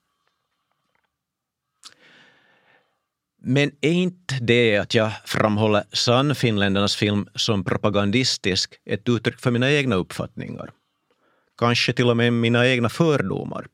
Men 3.47 3.71
är 3.81 3.93
inte 3.93 4.35
det 4.41 4.77
att 4.77 4.95
jag 4.95 5.13
framhåller 5.25 5.85
Sannfinländarnas 5.93 6.97
film 6.97 7.29
som 7.35 7.65
propagandistisk 7.65 8.75
ett 8.85 9.09
uttryck 9.09 9.41
för 9.41 9.51
mina 9.51 9.73
egna 9.73 9.97
uppfattningar? 9.97 10.71
Kanske 11.59 11.93
till 11.93 12.11
och 12.11 12.17
med 12.17 12.33
mina 12.33 12.69
egna 12.69 12.89
fördomar? 12.89 13.67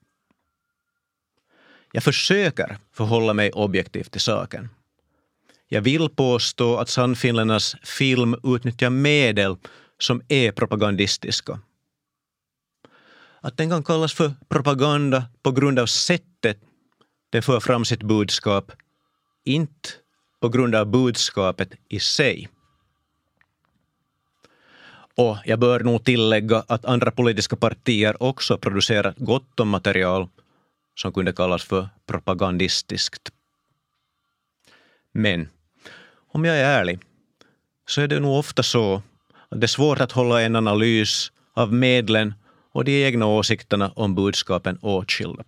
Jag 1.92 2.02
försöker 2.02 2.78
förhålla 2.92 3.34
mig 3.34 3.52
objektivt 3.52 4.10
till 4.10 4.20
saken. 4.20 4.68
Jag 5.68 5.80
vill 5.80 6.08
påstå 6.08 6.76
att 6.76 6.88
Sannfinländarnas 6.88 7.76
film 7.82 8.36
utnyttjar 8.42 8.90
medel 8.90 9.56
som 10.02 10.22
är 10.28 10.52
propagandistiska. 10.52 11.60
Att 13.40 13.56
den 13.56 13.70
kan 13.70 13.82
kallas 13.82 14.14
för 14.14 14.32
propaganda 14.48 15.24
på 15.42 15.52
grund 15.52 15.78
av 15.78 15.86
sättet 15.86 16.58
den 17.30 17.42
för 17.42 17.60
fram 17.60 17.84
sitt 17.84 18.02
budskap, 18.02 18.72
inte 19.44 19.88
på 20.40 20.48
grund 20.48 20.74
av 20.74 20.86
budskapet 20.86 21.74
i 21.88 22.00
sig. 22.00 22.48
Och 25.16 25.36
jag 25.44 25.58
bör 25.58 25.80
nog 25.80 26.04
tillägga 26.04 26.64
att 26.68 26.84
andra 26.84 27.10
politiska 27.10 27.56
partier 27.56 28.22
också 28.22 28.58
producerat 28.58 29.18
gott 29.18 29.60
om 29.60 29.68
material 29.68 30.28
som 30.94 31.12
kunde 31.12 31.32
kallas 31.32 31.64
för 31.64 31.88
propagandistiskt. 32.06 33.32
Men 35.12 35.48
om 36.32 36.44
jag 36.44 36.56
är 36.56 36.80
ärlig 36.80 36.98
så 37.86 38.00
är 38.00 38.08
det 38.08 38.20
nog 38.20 38.38
ofta 38.38 38.62
så 38.62 39.02
det 39.50 39.64
är 39.64 39.68
svårt 39.68 40.00
att 40.00 40.12
hålla 40.12 40.42
en 40.42 40.56
analys 40.56 41.32
av 41.54 41.72
medlen 41.72 42.34
och 42.72 42.84
de 42.84 43.04
egna 43.04 43.26
åsikterna 43.26 43.92
om 43.96 44.14
budskapen 44.14 44.78
åtskilda. 44.82 45.44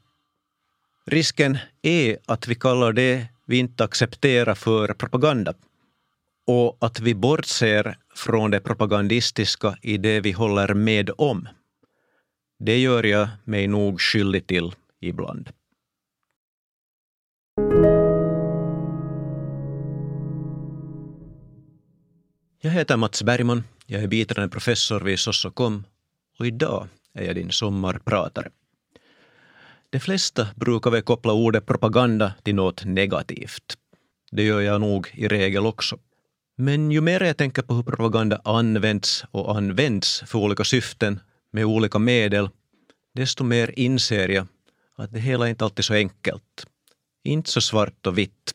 Risken 1.06 1.58
är 1.82 2.18
att 2.26 2.48
vi 2.48 2.54
kallar 2.54 2.92
det 2.92 3.26
vi 3.46 3.58
inte 3.58 3.84
accepterar 3.84 4.54
för 4.54 4.94
propaganda 4.94 5.54
och 6.46 6.76
att 6.80 7.00
vi 7.00 7.14
bortser 7.14 7.96
från 8.14 8.50
det 8.50 8.60
propagandistiska 8.60 9.76
i 9.82 9.98
det 9.98 10.20
vi 10.20 10.32
håller 10.32 10.74
med 10.74 11.10
om. 11.18 11.48
Det 12.58 12.78
gör 12.78 13.02
jag 13.04 13.28
mig 13.44 13.66
nog 13.66 14.00
skyldig 14.00 14.46
till 14.46 14.72
ibland. 15.00 15.50
Jag 22.64 22.70
heter 22.70 22.96
Mats 22.96 23.22
Bergman, 23.22 23.64
jag 23.86 24.02
är 24.02 24.06
biträdande 24.06 24.52
professor 24.52 25.00
vid 25.00 25.18
Sossokom 25.18 25.84
och 26.38 26.46
idag 26.46 26.88
är 27.14 27.24
jag 27.24 27.34
din 27.34 27.50
sommarpratare. 27.50 28.50
De 29.90 30.00
flesta 30.00 30.48
brukar 30.56 30.90
väl 30.90 31.02
koppla 31.02 31.32
ordet 31.32 31.66
propaganda 31.66 32.32
till 32.42 32.54
något 32.54 32.84
negativt. 32.84 33.76
Det 34.30 34.42
gör 34.42 34.60
jag 34.60 34.80
nog 34.80 35.10
i 35.14 35.28
regel 35.28 35.66
också. 35.66 35.98
Men 36.56 36.90
ju 36.90 37.00
mer 37.00 37.20
jag 37.20 37.36
tänker 37.36 37.62
på 37.62 37.74
hur 37.74 37.82
propaganda 37.82 38.40
används 38.44 39.24
och 39.30 39.56
används 39.56 40.22
för 40.26 40.38
olika 40.38 40.64
syften 40.64 41.20
med 41.52 41.64
olika 41.64 41.98
medel, 41.98 42.48
desto 43.14 43.44
mer 43.44 43.78
inser 43.78 44.28
jag 44.28 44.46
att 44.96 45.12
det 45.12 45.20
hela 45.20 45.48
inte 45.48 45.64
alltid 45.64 45.78
är 45.78 45.82
så 45.82 45.94
enkelt. 45.94 46.66
Inte 47.24 47.50
så 47.50 47.60
svart 47.60 48.06
och 48.06 48.18
vitt. 48.18 48.54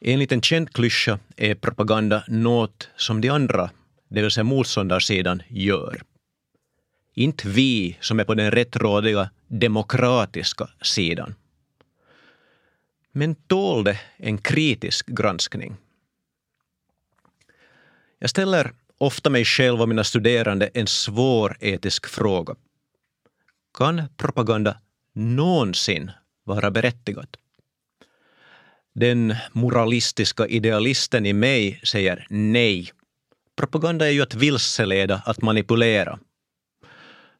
Enligt 0.00 0.32
en 0.32 0.42
känd 0.42 0.72
klyscha 0.72 1.18
är 1.36 1.54
propaganda 1.54 2.24
något 2.28 2.88
som 2.96 3.20
de 3.20 3.28
andra, 3.28 3.70
det 4.08 4.22
vill 4.22 4.30
säga 4.30 4.44
motståndarsidan, 4.44 5.42
gör. 5.48 6.02
Inte 7.14 7.48
vi 7.48 7.98
som 8.00 8.20
är 8.20 8.24
på 8.24 8.34
den 8.34 8.50
rättrådiga 8.50 9.30
demokratiska 9.48 10.68
sidan. 10.82 11.34
Men 13.12 13.34
tål 13.34 13.84
det 13.84 14.00
en 14.16 14.38
kritisk 14.38 15.06
granskning? 15.06 15.76
Jag 18.18 18.30
ställer 18.30 18.72
ofta 18.98 19.30
mig 19.30 19.44
själv 19.44 19.82
och 19.82 19.88
mina 19.88 20.04
studerande 20.04 20.70
en 20.74 20.86
svår 20.86 21.56
etisk 21.60 22.06
fråga. 22.06 22.54
Kan 23.78 24.02
propaganda 24.16 24.76
någonsin 25.12 26.10
vara 26.44 26.70
berättigat 26.70 27.36
den 28.94 29.34
moralistiska 29.52 30.46
idealisten 30.46 31.26
i 31.26 31.32
mig 31.32 31.80
säger 31.84 32.26
nej. 32.30 32.90
Propaganda 33.56 34.06
är 34.06 34.10
ju 34.10 34.22
att 34.22 34.34
vilseleda, 34.34 35.22
att 35.26 35.42
manipulera. 35.42 36.18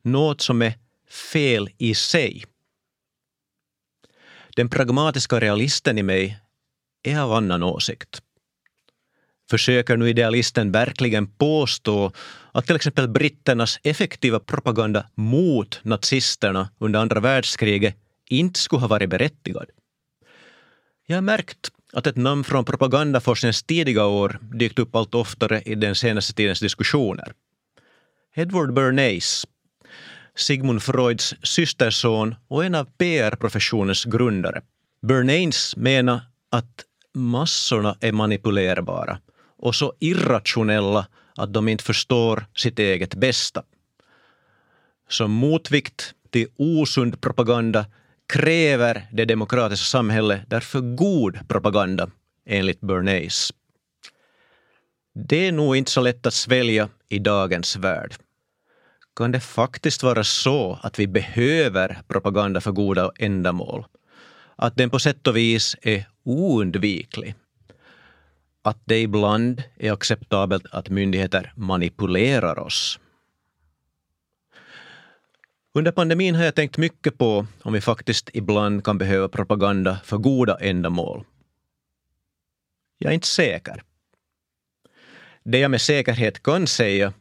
Något 0.02 0.40
som 0.40 0.62
är 0.62 0.72
fel 1.34 1.70
i 1.78 1.94
sig. 1.94 2.44
Den 4.56 4.68
pragmatiska 4.68 5.40
realisten 5.40 5.98
i 5.98 6.02
mig 6.02 6.38
är 7.02 7.20
av 7.20 7.32
annan 7.32 7.62
åsikt. 7.62 8.22
Försöker 9.50 9.96
nu 9.96 10.08
idealisten 10.08 10.72
verkligen 10.72 11.26
påstå 11.26 12.12
att 12.52 12.66
till 12.66 12.76
exempel 12.76 13.08
britternas 13.08 13.78
effektiva 13.82 14.40
propaganda 14.40 15.06
mot 15.14 15.80
nazisterna 15.82 16.68
under 16.78 17.00
andra 17.00 17.20
världskriget 17.20 17.96
inte 18.28 18.60
skulle 18.60 18.80
ha 18.80 18.88
varit 18.88 19.10
berättigad? 19.10 19.66
Jag 21.10 21.16
har 21.16 21.22
märkt 21.22 21.70
att 21.92 22.06
ett 22.06 22.16
namn 22.16 22.44
från 22.44 22.64
propagandaforskningens 22.64 23.62
tidiga 23.62 24.06
år 24.06 24.38
dykt 24.42 24.78
upp 24.78 24.94
allt 24.94 25.14
oftare 25.14 25.62
i 25.64 25.74
den 25.74 25.94
senaste 25.94 26.34
tidens 26.34 26.60
diskussioner. 26.60 27.32
Edward 28.34 28.74
Bernays, 28.74 29.46
Sigmund 30.34 30.82
Freuds 30.82 31.34
systerson 31.42 32.34
och 32.48 32.64
en 32.64 32.74
av 32.74 32.84
PR-professionens 32.84 34.04
grundare. 34.04 34.62
Bernays 35.02 35.76
menar 35.76 36.20
att 36.50 36.84
massorna 37.14 37.96
är 38.00 38.12
manipulerbara 38.12 39.18
och 39.58 39.74
så 39.74 39.94
irrationella 40.00 41.06
att 41.36 41.52
de 41.52 41.68
inte 41.68 41.84
förstår 41.84 42.46
sitt 42.56 42.78
eget 42.78 43.14
bästa. 43.14 43.62
Som 45.08 45.30
motvikt 45.30 46.14
till 46.30 46.48
osund 46.56 47.20
propaganda 47.20 47.86
kräver 48.30 49.08
det 49.12 49.24
demokratiska 49.24 49.84
samhället 49.84 50.40
därför 50.46 50.80
god 50.80 51.48
propaganda, 51.48 52.10
enligt 52.46 52.80
Bernays. 52.80 53.52
Det 55.14 55.48
är 55.48 55.52
nog 55.52 55.76
inte 55.76 55.90
så 55.90 56.00
lätt 56.00 56.26
att 56.26 56.34
svälja 56.34 56.88
i 57.08 57.18
dagens 57.18 57.76
värld. 57.76 58.14
Kan 59.16 59.32
det 59.32 59.40
faktiskt 59.40 60.02
vara 60.02 60.24
så 60.24 60.78
att 60.82 60.98
vi 60.98 61.06
behöver 61.06 61.98
propaganda 62.08 62.60
för 62.60 62.72
goda 62.72 63.10
ändamål? 63.18 63.84
Att 64.56 64.76
den 64.76 64.90
på 64.90 64.98
sätt 64.98 65.26
och 65.26 65.36
vis 65.36 65.76
är 65.82 66.04
oundviklig? 66.24 67.34
Att 68.62 68.82
det 68.84 69.00
ibland 69.00 69.62
är 69.76 69.92
acceptabelt 69.92 70.66
att 70.72 70.88
myndigheter 70.88 71.52
manipulerar 71.56 72.58
oss? 72.58 73.00
Under 75.74 75.92
pandemin 75.92 76.34
har 76.34 76.44
jag 76.44 76.54
tänkt 76.54 76.78
mycket 76.78 77.18
på 77.18 77.46
om 77.62 77.72
vi 77.72 77.80
faktiskt 77.80 78.30
ibland 78.32 78.84
kan 78.84 78.98
behöva 78.98 79.28
propaganda 79.28 79.98
för 80.04 80.18
goda 80.18 80.58
ändamål. 80.60 81.24
Jag 82.98 83.10
är 83.10 83.14
inte 83.14 83.26
säker. 83.26 83.82
Det 85.44 85.58
jag 85.58 85.70
med 85.70 85.80
säkerhet 85.80 86.42
kan 86.42 86.66
säga 86.66 87.12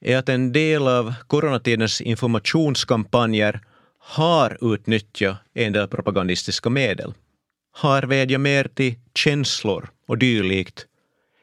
är 0.00 0.16
att 0.16 0.28
en 0.28 0.52
del 0.52 0.88
av 0.88 1.14
coronatidens 1.26 2.00
informationskampanjer 2.00 3.60
har 3.98 4.74
utnyttjat 4.74 5.36
en 5.54 5.72
del 5.72 5.88
propagandistiska 5.88 6.70
medel. 6.70 7.14
Har 7.72 8.02
vädjat 8.02 8.40
mer 8.40 8.68
till 8.74 8.94
känslor 9.14 9.90
och 10.06 10.18
dylikt 10.18 10.86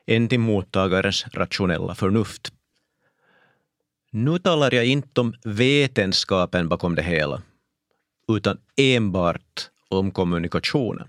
än 0.07 0.27
till 0.27 0.39
mottagarens 0.39 1.25
rationella 1.33 1.95
förnuft. 1.95 2.53
Nu 4.13 4.39
talar 4.39 4.73
jag 4.73 4.85
inte 4.85 5.21
om 5.21 5.33
vetenskapen 5.43 6.69
bakom 6.69 6.95
det 6.95 7.01
hela, 7.01 7.41
utan 8.27 8.57
enbart 8.77 9.69
om 9.89 10.11
kommunikationen. 10.11 11.07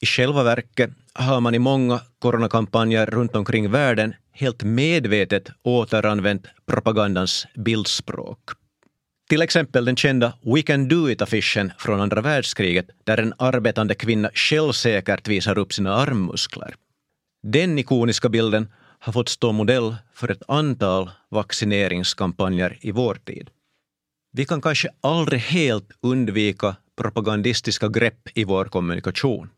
I 0.00 0.06
själva 0.06 0.42
verket 0.42 0.90
har 1.12 1.40
man 1.40 1.54
i 1.54 1.58
många 1.58 2.00
coronakampanjer 2.18 3.06
runt 3.06 3.36
omkring 3.36 3.70
världen 3.70 4.14
helt 4.32 4.62
medvetet 4.62 5.48
återanvänt 5.62 6.46
propagandans 6.66 7.46
bildspråk. 7.54 8.50
Till 9.28 9.42
exempel 9.42 9.84
den 9.84 9.96
kända 9.96 10.32
We 10.42 10.62
can 10.62 10.88
do 10.88 11.10
it-affischen 11.10 11.72
från 11.78 12.00
andra 12.00 12.20
världskriget 12.20 12.86
där 13.04 13.18
en 13.18 13.34
arbetande 13.38 13.94
kvinna 13.94 14.30
självsäkert 14.34 15.28
visar 15.28 15.58
upp 15.58 15.72
sina 15.72 15.94
armmuskler. 15.94 16.74
Den 17.42 17.78
ikoniska 17.78 18.28
bilden 18.28 18.68
har 19.02 19.12
fått 19.12 19.28
stå 19.28 19.52
modell 19.52 19.96
för 20.14 20.30
ett 20.30 20.42
antal 20.48 21.10
vaccineringskampanjer 21.28 22.78
i 22.80 22.90
vår 22.90 23.14
tid. 23.14 23.50
Vi 24.32 24.44
kan 24.44 24.60
kanske 24.60 24.88
aldrig 25.00 25.40
helt 25.40 25.90
undvika 26.00 26.76
propagandistiska 26.96 27.88
grepp 27.88 28.28
i 28.34 28.44
vår 28.44 28.64
kommunikation. 28.64 29.50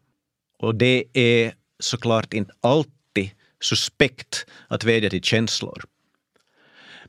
Och 0.59 0.75
det 0.75 1.05
är 1.13 1.55
såklart 1.79 2.35
inte 2.35 2.53
alltid 2.61 3.31
suspekt 3.61 4.47
att 4.69 4.85
vädja 4.85 5.11
till 5.11 5.23
känslor. 5.23 5.85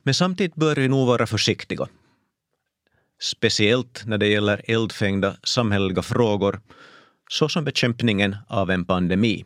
Men 0.02 0.14
samtidigt 0.14 0.54
bör 0.54 0.76
vi 0.76 0.88
nog 0.88 1.06
vara 1.06 1.26
försiktiga. 1.26 1.86
Speciellt 3.20 4.02
när 4.06 4.18
det 4.18 4.26
gäller 4.26 4.62
eldfängda 4.70 5.36
samhälleliga 5.42 6.02
frågor 6.02 6.60
såsom 7.30 7.64
bekämpningen 7.64 8.36
av 8.48 8.70
en 8.70 8.84
pandemi. 8.84 9.44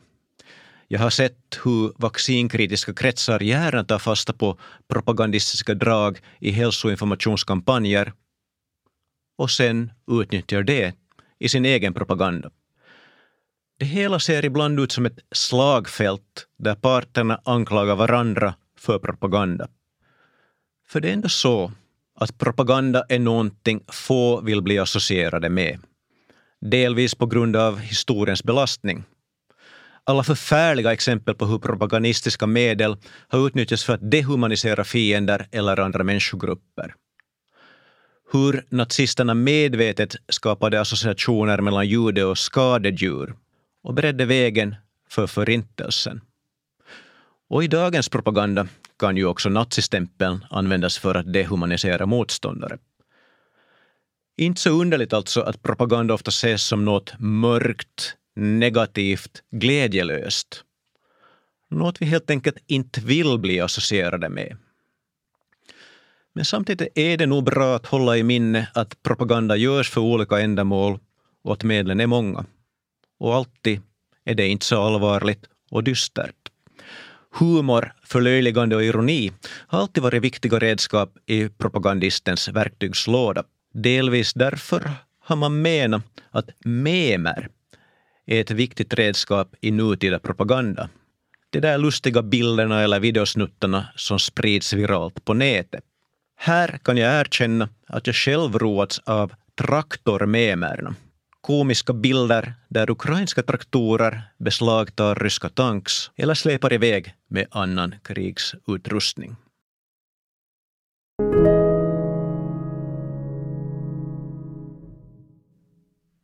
Jag 0.92 1.00
har 1.00 1.11
sett 1.11 1.61
hur 1.64 1.92
vaccinkritiska 1.96 2.94
kretsar 2.94 3.40
gärna 3.40 3.85
tar 3.85 3.98
fasta 3.98 4.33
på 4.33 4.59
propagandistiska 4.88 5.74
drag 5.74 6.18
i 6.40 6.50
hälsoinformationskampanjer 6.50 8.12
och 9.38 9.50
sen 9.50 9.92
utnyttjar 10.11 10.62
det 10.62 10.94
i 11.38 11.48
sin 11.48 11.64
egen 11.64 11.94
propaganda. 11.94 12.50
Det 13.79 13.85
hela 13.85 14.20
ser 14.20 14.44
ibland 14.44 14.81
ut 14.81 14.92
som 14.92 15.07
ett 15.07 15.18
slagfält 15.33 16.46
där 16.59 16.74
parterna 16.74 17.40
anklagar 17.44 17.96
varandra 17.96 18.55
för 18.79 18.98
propaganda. 18.98 19.68
För 20.88 21.00
det 21.00 21.09
är 21.09 21.12
ändå 21.12 21.29
så 21.29 21.72
att 22.14 22.38
propaganda 22.38 23.05
är 23.09 23.18
någonting 23.18 23.81
få 23.88 24.40
vill 24.40 24.62
bli 24.62 24.79
associerade 24.79 25.48
med. 25.48 25.79
Delvis 26.61 27.14
på 27.14 27.26
grund 27.26 27.57
av 27.57 27.79
historiens 27.79 28.44
belastning. 28.44 29.05
Alla 30.05 30.23
förfärliga 30.23 30.93
exempel 30.93 31.35
på 31.35 31.47
hur 31.47 31.59
propagandistiska 31.59 32.47
medel 32.47 32.97
har 33.29 33.47
utnyttjats 33.47 33.85
för 33.85 33.95
att 33.95 34.11
dehumanisera 34.11 34.85
fiender 34.85 35.49
eller 35.53 35.81
andra 35.81 36.05
människogrupper. 36.05 36.95
Hur 38.33 38.65
nazisterna 38.69 39.35
medvetet 39.35 40.17
skapade 40.29 40.81
associationer 40.81 41.61
mellan 41.61 41.89
jude 41.89 42.25
och 42.25 42.39
skadedjur 42.39 43.35
och 43.83 43.95
beredde 43.95 44.25
vägen 44.25 44.75
för 45.09 45.27
förintelsen. 45.27 46.21
Och 47.51 47.65
i 47.65 47.69
dagens 47.69 48.09
propaganda 48.09 48.69
kan 48.99 49.17
ju 49.17 49.27
också 49.27 49.49
nazistämpeln 49.49 50.45
användas 50.51 50.99
för 50.99 51.15
att 51.15 51.33
dehumanisera 51.33 52.07
motståndare. 52.07 52.79
Inte 54.37 54.61
så 54.61 54.71
underligt 54.71 55.13
alltså 55.13 55.41
att 55.41 55.63
propaganda 55.63 56.15
ofta 56.15 56.29
ses 56.29 56.63
som 56.63 56.85
något 56.85 57.13
mörkt, 57.19 58.17
negativt, 58.40 59.42
glädjelöst. 59.50 60.64
Något 61.68 62.03
vi 62.03 62.07
helt 62.07 62.31
enkelt 62.31 62.57
inte 62.66 63.00
vill 63.00 63.38
bli 63.38 63.61
associerade 63.61 64.29
med. 64.29 64.57
Men 66.33 66.44
samtidigt 66.44 66.98
är 66.98 67.16
det 67.16 67.26
nog 67.26 67.44
bra 67.44 67.76
att 67.76 67.87
hålla 67.87 68.16
i 68.16 68.22
minne 68.22 68.68
att 68.74 69.03
propaganda 69.03 69.57
görs 69.57 69.90
för 69.90 70.00
olika 70.00 70.40
ändamål 70.40 70.98
och 71.42 71.53
att 71.53 71.62
medlen 71.62 72.00
är 72.00 72.07
många. 72.07 72.44
Och 73.18 73.35
alltid 73.35 73.81
är 74.24 74.35
det 74.35 74.48
inte 74.48 74.66
så 74.66 74.83
allvarligt 74.83 75.44
och 75.70 75.85
dystert. 75.85 76.37
Humor, 77.33 77.92
förlöjligande 78.05 78.76
och 78.76 78.85
ironi 78.85 79.33
har 79.42 79.79
alltid 79.79 80.03
varit 80.03 80.22
viktiga 80.22 80.59
redskap 80.59 81.16
i 81.26 81.48
propagandistens 81.48 82.48
verktygslåda. 82.48 83.44
Delvis 83.72 84.33
därför 84.35 84.90
har 85.20 85.37
man 85.37 85.62
menat 85.62 86.03
att 86.31 86.50
memer 86.64 87.48
är 88.31 88.40
ett 88.40 88.51
viktigt 88.51 88.95
redskap 88.95 89.55
i 89.61 89.71
nutida 89.71 90.19
propaganda. 90.19 90.88
De 91.51 91.61
där 91.61 91.79
lustiga 91.79 92.23
bilderna 92.23 92.83
eller 92.83 93.01
videosnuttarna 93.01 93.87
som 93.97 94.19
sprids 94.19 94.73
viralt 94.73 95.25
på 95.25 95.35
nätet. 95.35 95.85
Här 96.37 96.79
kan 96.83 96.97
jag 96.97 97.21
erkänna 97.21 97.69
att 97.87 98.07
jag 98.07 98.16
själv 98.16 98.59
roats 98.59 98.99
av 98.99 99.33
traktormemerna 99.59 100.95
komiska 101.40 101.93
bilder 101.93 102.55
där 102.69 102.90
ukrainska 102.90 103.43
traktorer 103.43 104.23
beslagtar 104.38 105.14
ryska 105.14 105.49
tanks 105.49 106.11
eller 106.16 106.35
släpar 106.35 106.73
iväg 106.73 107.14
med 107.29 107.47
annan 107.51 107.95
krigsutrustning. 108.05 109.37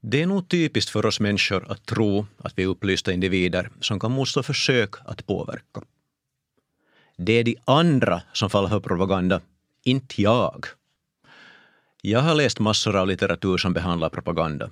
Det 0.08 0.22
är 0.22 0.26
nog 0.26 0.48
typiskt 0.48 0.90
för 0.90 1.06
oss 1.06 1.20
människor 1.20 1.72
att 1.72 1.86
tro 1.86 2.26
att 2.38 2.58
vi 2.58 2.62
är 2.62 2.66
upplysta 2.66 3.12
individer 3.12 3.70
som 3.80 4.00
kan 4.00 4.12
motstå 4.12 4.42
försök 4.42 4.94
att 5.04 5.26
påverka. 5.26 5.82
Det 7.16 7.32
är 7.32 7.44
de 7.44 7.56
andra 7.64 8.22
som 8.32 8.50
faller 8.50 8.68
för 8.68 8.80
propaganda, 8.80 9.40
inte 9.84 10.22
jag. 10.22 10.66
Jag 12.02 12.20
har 12.20 12.34
läst 12.34 12.60
massor 12.60 12.96
av 12.96 13.06
litteratur 13.06 13.58
som 13.58 13.72
behandlar 13.72 14.08
propaganda 14.08 14.70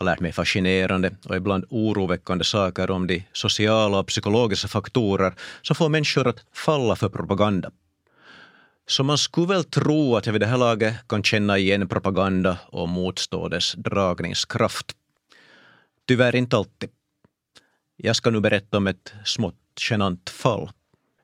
har 0.00 0.06
lärt 0.06 0.20
mig 0.20 0.32
fascinerande 0.32 1.16
och 1.28 1.36
ibland 1.36 1.64
oroväckande 1.70 2.44
saker 2.44 2.90
om 2.90 3.06
de 3.06 3.24
sociala 3.32 3.98
och 3.98 4.06
psykologiska 4.06 4.68
faktorer 4.68 5.34
som 5.62 5.76
får 5.76 5.88
människor 5.88 6.28
att 6.28 6.44
falla 6.52 6.96
för 6.96 7.08
propaganda. 7.08 7.70
Så 8.90 9.04
man 9.04 9.18
skulle 9.18 9.46
väl 9.46 9.64
tro 9.64 10.16
att 10.16 10.26
jag 10.26 10.32
vid 10.32 10.42
det 10.42 10.46
här 10.46 10.58
laget 10.58 10.94
kan 11.08 11.22
känna 11.22 11.58
igen 11.58 11.88
propaganda 11.88 12.58
och 12.66 12.88
motstå 12.88 13.48
dess 13.48 13.74
dragningskraft. 13.76 14.86
Tyvärr 16.08 16.36
inte 16.36 16.56
alltid. 16.56 16.90
Jag 17.96 18.16
ska 18.16 18.30
nu 18.30 18.40
berätta 18.40 18.76
om 18.76 18.86
ett 18.86 19.12
smått 19.24 19.54
genant 19.90 20.30
fall. 20.30 20.70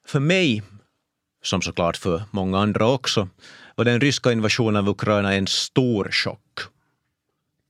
För 0.06 0.20
mig, 0.20 0.62
som 1.42 1.62
såklart 1.62 1.96
för 1.96 2.22
många 2.30 2.58
andra 2.58 2.88
också, 2.88 3.28
var 3.74 3.84
den 3.84 4.00
ryska 4.00 4.32
invasionen 4.32 4.76
av 4.76 4.88
Ukraina 4.88 5.34
en 5.34 5.46
stor 5.46 6.08
chock 6.10 6.60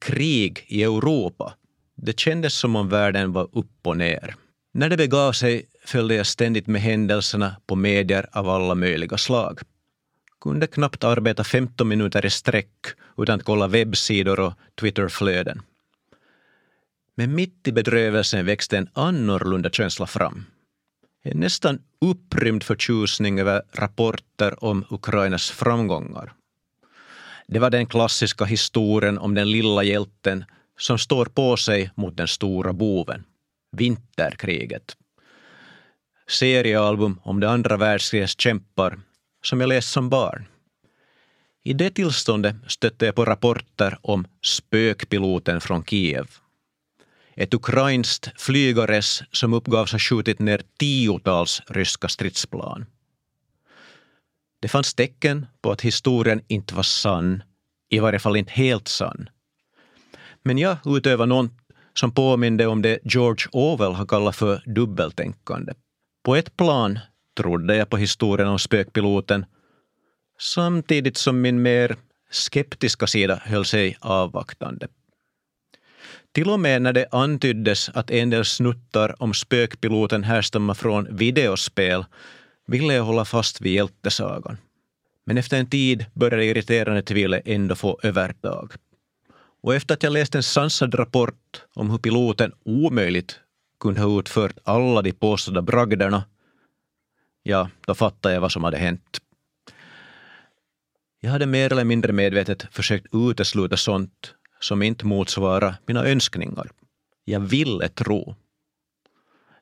krig 0.01 0.65
i 0.67 0.83
Europa. 0.83 1.55
Det 1.95 2.21
kändes 2.21 2.55
som 2.55 2.77
om 2.77 2.89
världen 2.89 3.33
var 3.33 3.49
upp 3.53 3.87
och 3.87 3.97
ner. 3.97 4.35
När 4.75 4.89
det 4.89 4.97
begav 4.97 5.33
sig 5.33 5.67
följde 5.85 6.15
jag 6.15 6.27
ständigt 6.27 6.67
med 6.67 6.83
händelserna 6.83 7.57
på 7.67 7.77
medier 7.77 8.29
av 8.33 8.49
alla 8.49 8.75
möjliga 8.75 9.19
slag. 9.19 9.61
Kunde 10.47 10.67
knappt 10.67 11.05
arbeta 11.05 11.45
15 11.45 11.89
minuter 11.89 12.27
i 12.27 12.31
sträck 12.31 12.87
utan 13.19 13.39
att 13.39 13.45
kolla 13.45 13.69
webbsidor 13.69 14.41
och 14.41 14.53
Twitterflöden. 14.81 15.63
Men 17.15 17.35
mitt 17.35 17.69
i 17.69 17.73
bedrövelsen 17.73 18.47
växte 18.47 18.79
en 18.79 18.89
annorlunda 18.93 19.71
känsla 19.71 20.07
fram. 20.07 20.45
En 21.23 21.41
nästan 21.41 21.79
upprymd 22.01 22.63
förtjusning 22.63 23.41
över 23.41 23.63
rapporter 23.73 24.65
om 24.65 24.85
Ukrainas 24.91 25.51
framgångar. 25.51 26.33
Det 27.47 27.59
var 27.59 27.71
den 27.71 27.87
klassiska 27.87 28.45
historien 28.45 29.19
om 29.19 29.35
den 29.35 29.51
lilla 29.51 29.83
hjälten 29.83 30.45
som 30.79 30.99
står 30.99 31.25
på 31.25 31.57
sig 31.57 31.91
mot 31.95 32.17
den 32.17 32.29
stora 32.29 32.73
boven. 32.73 33.25
Vinterkriget. 33.73 34.97
Seriealbum 36.29 37.21
om 37.23 37.41
det 37.41 37.51
andra 37.51 37.77
världskrigets 37.77 38.41
kämpar 38.41 38.99
som 39.47 39.61
jag 39.61 39.69
läst 39.69 39.91
som 39.91 40.09
barn. 40.09 40.49
I 41.65 41.73
det 41.73 41.91
tillståndet 41.91 42.57
stötte 42.67 43.07
jag 43.07 43.15
på 43.15 43.25
rapporter 43.25 43.99
om 44.03 44.27
spökpiloten 44.43 45.61
från 45.61 45.85
Kiev. 45.85 46.27
Ett 47.35 47.55
ukrainskt 47.55 48.41
flygares 48.41 49.23
som 49.33 49.53
uppgavs 49.53 49.93
ha 49.93 49.99
skjutit 49.99 50.39
ner 50.39 50.63
tiotals 50.79 51.63
ryska 51.67 52.09
stridsplan. 52.09 52.87
Det 54.61 54.69
fanns 54.69 54.95
tecken 54.95 55.47
på 55.63 55.73
att 55.73 55.81
historien 55.81 56.43
inte 56.49 56.75
var 56.75 56.83
sann, 56.83 57.43
i 57.89 57.99
varje 57.99 58.19
fall 58.19 58.37
inte 58.37 58.53
helt 58.53 58.89
sann. 58.89 59.29
Men 60.43 60.59
jag 60.59 60.77
utövade 60.85 61.29
något 61.29 61.53
som 61.95 62.13
påminde 62.13 62.67
om 62.67 62.83
det 62.83 62.99
George 63.05 63.47
Orwell 63.53 63.95
har 63.95 64.07
kallat 64.07 64.37
för 64.37 64.63
dubbeltänkande. 64.67 65.73
På 66.25 66.37
ett 66.37 66.57
plan 66.57 66.99
trodde 67.37 67.77
jag 67.77 67.91
på 67.91 67.97
historien 67.97 68.49
om 68.49 68.59
spökpiloten 68.59 69.45
samtidigt 70.39 71.17
som 71.17 71.41
min 71.41 71.63
mer 71.63 71.97
skeptiska 72.31 73.07
sida 73.07 73.43
höll 73.45 73.65
sig 73.65 73.97
avvaktande. 74.01 74.89
Till 76.33 76.51
och 76.51 76.61
med 76.61 76.83
när 76.83 76.93
det 76.93 77.07
antyddes 77.11 77.89
att 77.89 78.11
en 78.11 78.31
del 78.31 78.45
snuttar 78.45 79.23
om 79.23 79.35
spökpiloten 79.35 80.25
härstammar 80.25 80.75
från 80.75 81.17
videospel 81.17 82.05
ville 82.67 82.95
jag 82.95 83.05
hålla 83.05 83.25
fast 83.25 83.61
vid 83.61 83.73
hjältesagan. 83.73 84.57
Men 85.25 85.39
efter 85.39 85.59
en 85.59 85.71
tid 85.71 86.07
började 86.15 86.45
irriterande 86.45 87.03
tvivlet 87.03 87.43
ändå 87.45 87.75
få 87.75 88.01
övertag. 88.03 88.73
Och 89.63 89.75
efter 89.75 89.95
att 89.95 90.03
jag 90.03 90.13
läst 90.13 90.35
en 90.35 90.43
sansad 90.43 90.99
rapport 90.99 91.63
om 91.75 91.91
hur 91.91 91.99
piloten 91.99 92.53
omöjligt 92.65 93.41
kunde 93.81 94.01
ha 94.01 94.19
utfört 94.19 94.59
alla 94.65 95.03
de 95.03 95.13
påstådda 95.13 95.63
bragderna, 95.63 96.25
ja, 97.47 97.71
då 97.87 97.95
fattade 97.95 98.35
jag 98.35 98.41
vad 98.41 98.53
som 98.53 98.65
hade 98.65 98.77
hänt. 98.77 99.19
Jag 101.21 101.31
hade 101.31 101.47
mer 101.47 101.73
eller 101.73 101.85
mindre 101.85 102.13
medvetet 102.13 102.67
försökt 102.71 103.07
utesluta 103.15 103.77
sånt 103.77 104.35
som 104.61 104.83
inte 104.83 105.07
motsvarar 105.07 105.75
mina 105.87 106.05
önskningar. 106.05 106.71
Jag 107.25 107.41
ville 107.41 107.89
tro. 107.89 108.35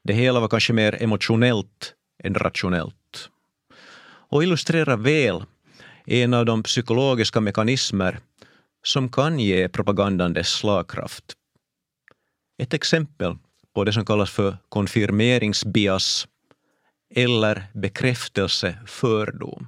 Det 0.02 0.12
hela 0.12 0.40
var 0.40 0.48
kanske 0.48 0.72
mer 0.72 1.02
emotionellt 1.02 1.94
än 2.24 2.34
rationellt. 2.34 3.30
Och 4.30 4.42
illustrerar 4.42 4.96
väl 4.96 5.44
en 6.06 6.34
av 6.34 6.46
de 6.46 6.62
psykologiska 6.62 7.40
mekanismer 7.40 8.18
som 8.82 9.08
kan 9.08 9.38
ge 9.38 9.68
propagandan 9.68 10.32
dess 10.32 10.48
slagkraft. 10.48 11.24
Ett 12.58 12.74
exempel 12.74 13.36
på 13.74 13.84
det 13.84 13.92
som 13.92 14.04
kallas 14.04 14.30
för 14.30 14.56
konfirmeringsbias 14.68 16.28
eller 17.16 17.62
bekräftelsefördom. 17.72 19.66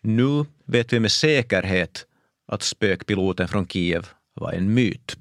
Nu 0.00 0.44
vet 0.64 0.92
vi 0.92 1.00
med 1.00 1.12
säkerhet 1.12 2.06
att 2.46 2.62
spökpiloten 2.62 3.48
från 3.48 3.66
Kiev 3.68 4.06
var 4.34 4.52
en 4.52 4.74
myt. 4.74 5.16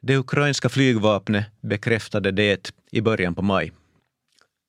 Det 0.00 0.16
ukrainska 0.16 0.68
flygvapnet 0.68 1.44
bekräftade 1.60 2.30
det 2.30 2.72
i 2.90 3.00
början 3.00 3.34
på 3.34 3.42
maj. 3.42 3.72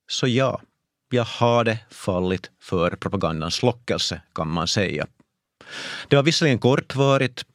Så 0.08 0.28
ja, 0.28 0.62
jag 1.10 1.24
hade 1.24 1.80
fallit 1.90 2.52
för 2.60 2.90
propagandans 2.90 3.64
lockelse, 3.64 4.22
kan 4.36 4.48
man 4.48 4.68
säga. 4.68 5.08
Det 6.08 6.16
var 6.16 6.24
visserligen 6.24 6.60
kortvarigt, 6.60 7.46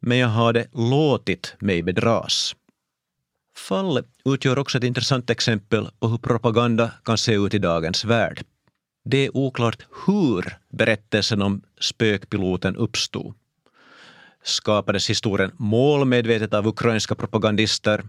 men 0.00 0.18
jag 0.18 0.28
hade 0.28 0.66
låtit 0.72 1.54
mig 1.58 1.82
bedras. 1.82 2.56
Fallet 3.58 4.06
utgör 4.24 4.58
också 4.58 4.78
ett 4.78 4.84
intressant 4.84 5.30
exempel 5.30 5.90
på 5.98 6.08
hur 6.08 6.18
propaganda 6.18 6.90
kan 7.04 7.18
se 7.18 7.34
ut 7.34 7.54
i 7.54 7.58
dagens 7.58 8.04
värld. 8.04 8.44
Det 9.04 9.18
är 9.18 9.36
oklart 9.36 9.86
hur 10.06 10.58
berättelsen 10.68 11.42
om 11.42 11.62
spökpiloten 11.80 12.76
uppstod. 12.76 13.34
Skapades 14.42 15.10
historien 15.10 15.52
målmedvetet 15.56 16.54
av 16.54 16.66
ukrainska 16.66 17.14
propagandister? 17.14 18.04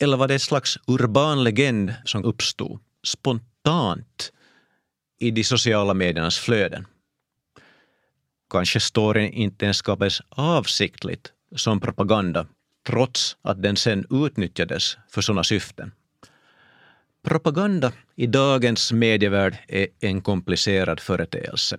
Eller 0.00 0.16
var 0.16 0.28
det 0.28 0.34
ett 0.34 0.42
slags 0.42 0.78
urban 0.86 1.44
legend 1.44 1.94
som 2.04 2.24
uppstod 2.24 2.80
spontant 3.06 4.32
i 5.18 5.30
de 5.30 5.44
sociala 5.44 5.94
mediernas 5.94 6.38
flöden? 6.38 6.86
Kanske 8.50 8.80
storyn 8.80 9.32
inte 9.32 9.64
ens 9.64 9.76
skapades 9.76 10.20
avsiktligt 10.28 11.32
som 11.56 11.80
propaganda 11.80 12.46
trots 12.86 13.36
att 13.42 13.62
den 13.62 13.76
sen 13.76 14.06
utnyttjades 14.10 14.98
för 15.08 15.20
sådana 15.20 15.44
syften. 15.44 15.92
Propaganda 17.22 17.92
i 18.16 18.26
dagens 18.26 18.92
medievärld 18.92 19.56
är 19.68 19.86
en 20.00 20.20
komplicerad 20.20 21.00
företeelse. 21.00 21.78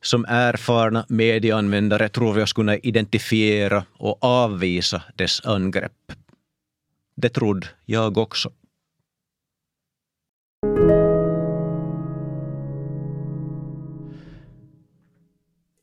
Som 0.00 0.24
erfarna 0.28 1.06
medieanvändare 1.08 2.08
tror 2.08 2.32
vi 2.32 2.42
oss 2.42 2.52
kunna 2.52 2.76
identifiera 2.76 3.84
och 3.92 4.24
avvisa 4.24 5.02
dess 5.16 5.40
angrepp. 5.44 6.12
Det 7.16 7.28
trodde 7.28 7.66
jag 7.84 8.18
också. 8.18 8.52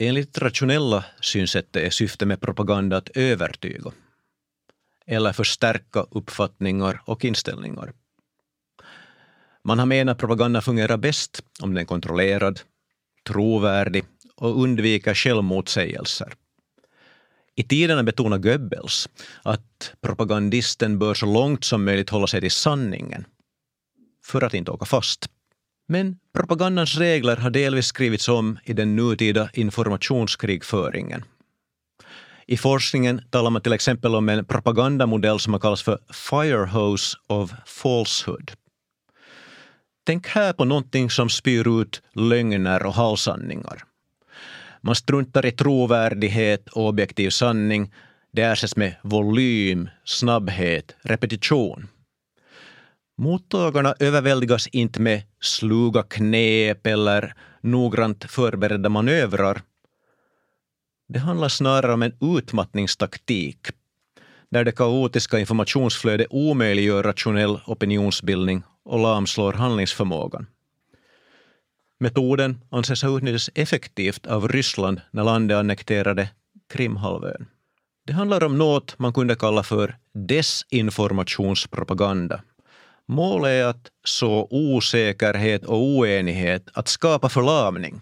Enligt 0.04 0.38
rationella 0.38 1.06
synsättet 1.22 1.84
är 1.84 1.90
syftet 1.90 2.28
med 2.28 2.42
propaganda 2.42 2.98
att 2.98 3.10
övertyga 3.10 3.92
eller 5.06 5.34
förstärka 5.34 6.06
uppfattningar 6.12 7.02
och 7.06 7.26
inställningar. 7.26 7.94
Man 9.64 9.80
har 9.80 9.86
menat 9.86 10.14
att 10.14 10.20
propaganda 10.20 10.62
fungerar 10.62 10.98
bäst 10.98 11.44
om 11.62 11.74
den 11.74 11.82
är 11.82 11.86
kontrollerad, 11.86 12.60
trovärdig 13.28 14.04
och 14.36 14.62
undviker 14.62 15.14
självmotsägelser. 15.14 16.34
I 17.56 17.64
tiderna 17.64 18.04
betonar 18.04 18.38
Goebbels 18.38 19.10
att 19.44 19.94
propagandisten 20.02 21.00
bör 21.00 21.14
så 21.14 21.26
långt 21.26 21.64
som 21.64 21.86
möjligt 21.86 22.10
hålla 22.10 22.28
sig 22.28 22.42
till 22.42 22.52
sanningen 22.52 23.26
för 24.26 24.42
att 24.42 24.54
inte 24.54 24.72
åka 24.72 24.86
fast. 24.86 25.30
Men 25.91 26.15
propagandans 26.34 26.97
regler 26.97 27.36
har 27.43 27.49
delvis 27.51 27.86
skrivits 27.91 28.30
om 28.30 28.60
i 28.63 28.73
den 28.73 28.95
nutida 28.95 29.49
informationskrigföringen. 29.54 31.23
I 32.47 32.58
forskningen 32.58 33.21
talar 33.30 33.49
man 33.49 33.62
till 33.62 33.73
exempel 33.73 34.15
om 34.15 34.30
en 34.30 34.45
propagandamodell 34.45 35.39
som 35.39 35.54
har 35.54 35.60
kallats 35.60 35.84
för 35.84 35.99
Firehose 36.13 37.17
of 37.27 37.51
Falsehood. 37.65 38.51
Tänk 40.06 40.27
här 40.27 40.54
på 40.54 40.65
någonting 40.65 41.10
som 41.10 41.30
spyr 41.30 41.82
ut 41.82 42.01
lögner 42.13 42.86
och 42.86 42.93
halvsanningar. 42.93 43.84
Man 44.82 44.95
struntar 44.95 45.45
i 45.45 45.51
trovärdighet 45.51 46.69
och 46.69 46.88
objektiv 46.88 47.30
sanning. 47.30 47.93
Det 48.34 48.41
ersätts 48.41 48.75
med 48.75 48.95
volym, 49.04 49.89
snabbhet, 50.04 50.95
repetition. 51.01 51.88
Mottagarna 53.22 53.96
överväldigas 54.00 54.68
inte 54.68 55.02
med 55.02 55.22
sluga 55.42 56.04
knep 56.04 56.88
eller 56.88 57.34
noggrant 57.62 58.32
förberedda 58.32 58.90
manövrar. 58.90 59.62
Det 61.08 61.20
handlar 61.20 61.50
snarare 61.50 61.94
om 61.94 62.02
en 62.02 62.38
utmattningstaktik 62.38 63.68
där 64.52 64.64
det 64.64 64.72
kaotiska 64.72 65.40
informationsflödet 65.40 66.28
omöjliggör 66.30 67.04
rationell 67.04 67.60
opinionsbildning 67.66 68.64
och 68.86 69.00
lamslår 69.00 69.54
handlingsförmågan. 69.54 70.46
Metoden 72.00 72.62
anses 72.70 73.04
ha 73.04 73.18
utnyttjats 73.18 73.50
effektivt 73.56 74.28
av 74.28 74.48
Ryssland 74.48 75.02
när 75.12 75.24
landet 75.24 75.58
annekterade 75.58 76.30
Krimhalvön. 76.74 77.48
Det 78.06 78.14
handlar 78.14 78.44
om 78.44 78.58
något 78.58 79.00
man 79.00 79.14
kunde 79.14 79.36
kalla 79.36 79.64
för 79.64 79.96
desinformationspropaganda. 80.14 82.42
Målet 83.12 83.50
är 83.50 83.65
att 83.65 83.91
så 84.04 84.47
osäkerhet 84.52 85.65
och 85.65 85.82
oenighet 85.82 86.69
att 86.74 86.88
skapa 86.88 87.30
förlamning. 87.30 88.02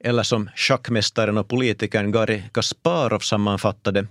Eller 0.00 0.22
som 0.22 0.50
schackmästaren 0.56 1.38
och 1.38 1.48
politikern 1.48 2.12
Garry 2.12 2.42
Kasparov 2.52 3.18
sammanfattade 3.18 4.06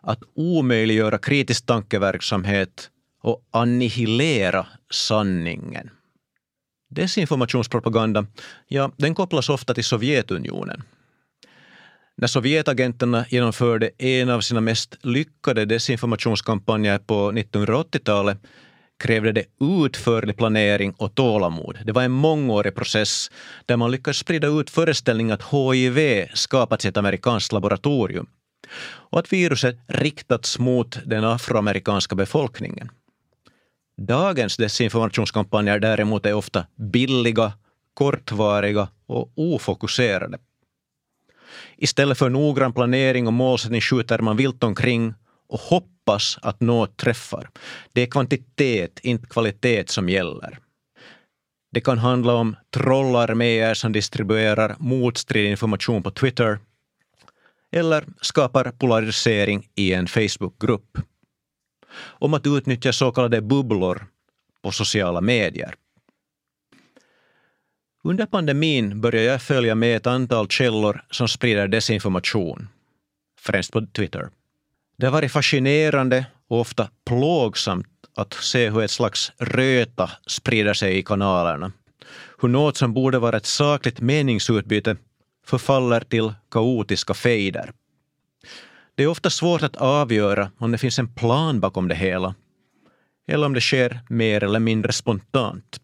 att 0.00 0.18
omöjliggöra 0.34 1.18
kritisk 1.18 1.66
tankeverksamhet 1.66 2.90
och 3.22 3.48
annihilera 3.50 4.66
sanningen. 4.90 5.90
Desinformationspropaganda, 6.90 8.26
ja, 8.68 8.90
den 8.96 9.14
kopplas 9.14 9.48
ofta 9.48 9.74
till 9.74 9.84
Sovjetunionen. 9.84 10.82
När 12.16 12.28
Sovjetagenterna 12.28 13.24
genomförde 13.28 13.90
en 13.98 14.30
av 14.30 14.40
sina 14.40 14.60
mest 14.60 14.96
lyckade 15.02 15.64
desinformationskampanjer 15.64 16.98
på 16.98 17.32
1980-talet 17.32 18.38
krävde 18.98 19.32
det 19.32 19.44
utförlig 19.84 20.36
planering 20.36 20.94
och 20.98 21.14
tålamod. 21.14 21.78
Det 21.84 21.92
var 21.92 22.02
en 22.02 22.10
mångårig 22.10 22.74
process 22.74 23.30
där 23.66 23.76
man 23.76 23.90
lyckades 23.90 24.16
sprida 24.16 24.46
ut 24.46 24.70
föreställningen 24.70 25.32
att 25.32 25.42
HIV 25.52 26.26
skapats 26.34 26.84
i 26.84 26.88
ett 26.88 26.96
amerikanskt 26.96 27.52
laboratorium 27.52 28.26
och 28.86 29.18
att 29.18 29.32
viruset 29.32 29.76
riktats 29.86 30.58
mot 30.58 30.98
den 31.06 31.24
afroamerikanska 31.24 32.14
befolkningen. 32.14 32.90
Dagens 33.96 34.56
desinformationskampanjer 34.56 35.78
däremot 35.78 36.26
är 36.26 36.34
ofta 36.34 36.66
billiga, 36.76 37.52
kortvariga 37.94 38.88
och 39.06 39.32
ofokuserade. 39.36 40.38
Istället 41.76 42.18
för 42.18 42.30
noggrann 42.30 42.72
planering 42.72 43.26
och 43.26 43.32
målsättning 43.32 43.80
skjuter 43.80 44.18
man 44.18 44.36
vilt 44.36 44.64
omkring 44.64 45.14
och 45.48 45.60
hoppas 45.60 46.38
att 46.42 46.60
något 46.60 46.96
träffar. 46.96 47.50
Det 47.92 48.02
är 48.02 48.06
kvantitet, 48.06 49.00
inte 49.02 49.26
kvalitet 49.26 49.84
som 49.88 50.08
gäller. 50.08 50.58
Det 51.72 51.80
kan 51.80 51.98
handla 51.98 52.34
om 52.34 52.56
trollarméer 52.74 53.74
som 53.74 53.92
distribuerar 53.92 54.76
motstridig 54.78 55.50
information 55.50 56.02
på 56.02 56.10
Twitter 56.10 56.58
eller 57.72 58.04
skapar 58.20 58.72
polarisering 58.78 59.68
i 59.74 59.92
en 59.92 60.06
Facebookgrupp 60.06 60.98
om 62.00 62.34
att 62.34 62.46
utnyttja 62.46 62.92
så 62.92 63.12
kallade 63.12 63.40
bubblor 63.40 64.06
på 64.62 64.70
sociala 64.70 65.20
medier. 65.20 65.74
Under 68.06 68.26
pandemin 68.26 69.00
började 69.00 69.26
jag 69.26 69.42
följa 69.42 69.74
med 69.74 69.96
ett 69.96 70.06
antal 70.06 70.48
källor 70.48 71.04
som 71.10 71.28
sprider 71.28 71.68
desinformation, 71.68 72.68
främst 73.40 73.72
på 73.72 73.86
Twitter. 73.86 74.28
Det 74.98 75.06
har 75.06 75.12
varit 75.12 75.32
fascinerande 75.32 76.26
och 76.48 76.60
ofta 76.60 76.88
plågsamt 77.06 77.86
att 78.16 78.34
se 78.34 78.70
hur 78.70 78.82
ett 78.82 78.90
slags 78.90 79.32
röta 79.38 80.10
sprider 80.26 80.74
sig 80.74 80.98
i 80.98 81.02
kanalerna. 81.02 81.72
Hur 82.40 82.48
något 82.48 82.76
som 82.76 82.94
borde 82.94 83.18
vara 83.18 83.36
ett 83.36 83.46
sakligt 83.46 84.00
meningsutbyte 84.00 84.96
förfaller 85.46 86.00
till 86.00 86.34
kaotiska 86.50 87.14
fejder. 87.14 87.72
Det 88.94 89.02
är 89.02 89.06
ofta 89.06 89.30
svårt 89.30 89.62
att 89.62 89.76
avgöra 89.76 90.50
om 90.58 90.72
det 90.72 90.78
finns 90.78 90.98
en 90.98 91.14
plan 91.14 91.60
bakom 91.60 91.88
det 91.88 91.94
hela 91.94 92.34
eller 93.28 93.46
om 93.46 93.54
det 93.54 93.60
sker 93.60 94.00
mer 94.08 94.44
eller 94.44 94.60
mindre 94.60 94.92
spontant. 94.92 95.80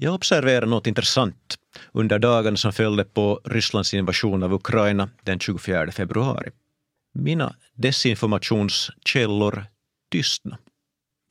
Jag 0.00 0.14
observerade 0.14 0.66
något 0.66 0.86
intressant 0.86 1.58
under 1.92 2.18
dagen 2.18 2.56
som 2.56 2.72
följde 2.72 3.04
på 3.04 3.40
Rysslands 3.44 3.94
invasion 3.94 4.42
av 4.42 4.52
Ukraina 4.52 5.08
den 5.22 5.38
24 5.38 5.92
februari. 5.92 6.50
Mina 7.14 7.54
desinformationskällor 7.74 9.64
tystnade. 10.12 10.62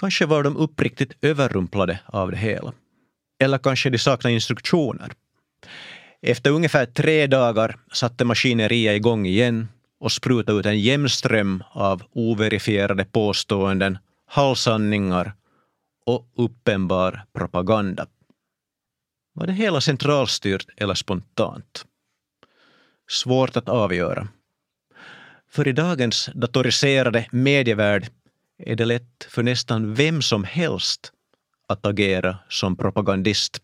Kanske 0.01 0.25
var 0.25 0.43
de 0.43 0.57
uppriktigt 0.57 1.13
överrumplade 1.21 1.99
av 2.05 2.31
det 2.31 2.37
hela. 2.37 2.73
Eller 3.39 3.57
kanske 3.57 3.89
de 3.89 3.97
saknade 3.97 4.33
instruktioner. 4.33 5.11
Efter 6.21 6.51
ungefär 6.51 6.85
tre 6.85 7.27
dagar 7.27 7.79
satte 7.93 8.25
maskineriet 8.25 8.95
igång 8.95 9.25
igen 9.25 9.67
och 9.99 10.11
sprutade 10.11 10.59
ut 10.59 10.65
en 10.65 10.79
jämn 10.79 11.09
ström 11.09 11.63
av 11.71 12.03
overifierade 12.11 13.05
påståenden, 13.05 13.97
halvsanningar 14.25 15.33
och 16.05 16.27
uppenbar 16.35 17.25
propaganda. 17.33 18.07
Var 19.37 19.47
det 19.47 19.53
hela 19.53 19.81
centralstyrt 19.81 20.67
eller 20.77 20.93
spontant? 20.93 21.85
Svårt 23.09 23.57
att 23.57 23.69
avgöra. 23.69 24.27
För 25.49 25.67
i 25.67 25.71
dagens 25.71 26.29
datoriserade 26.33 27.27
medievärld 27.31 28.07
är 28.57 28.75
det 28.75 28.85
lätt 28.85 29.27
för 29.29 29.43
nästan 29.43 29.93
vem 29.93 30.21
som 30.21 30.43
helst 30.43 31.11
att 31.67 31.85
agera 31.85 32.37
som 32.49 32.75
propagandist. 32.75 33.61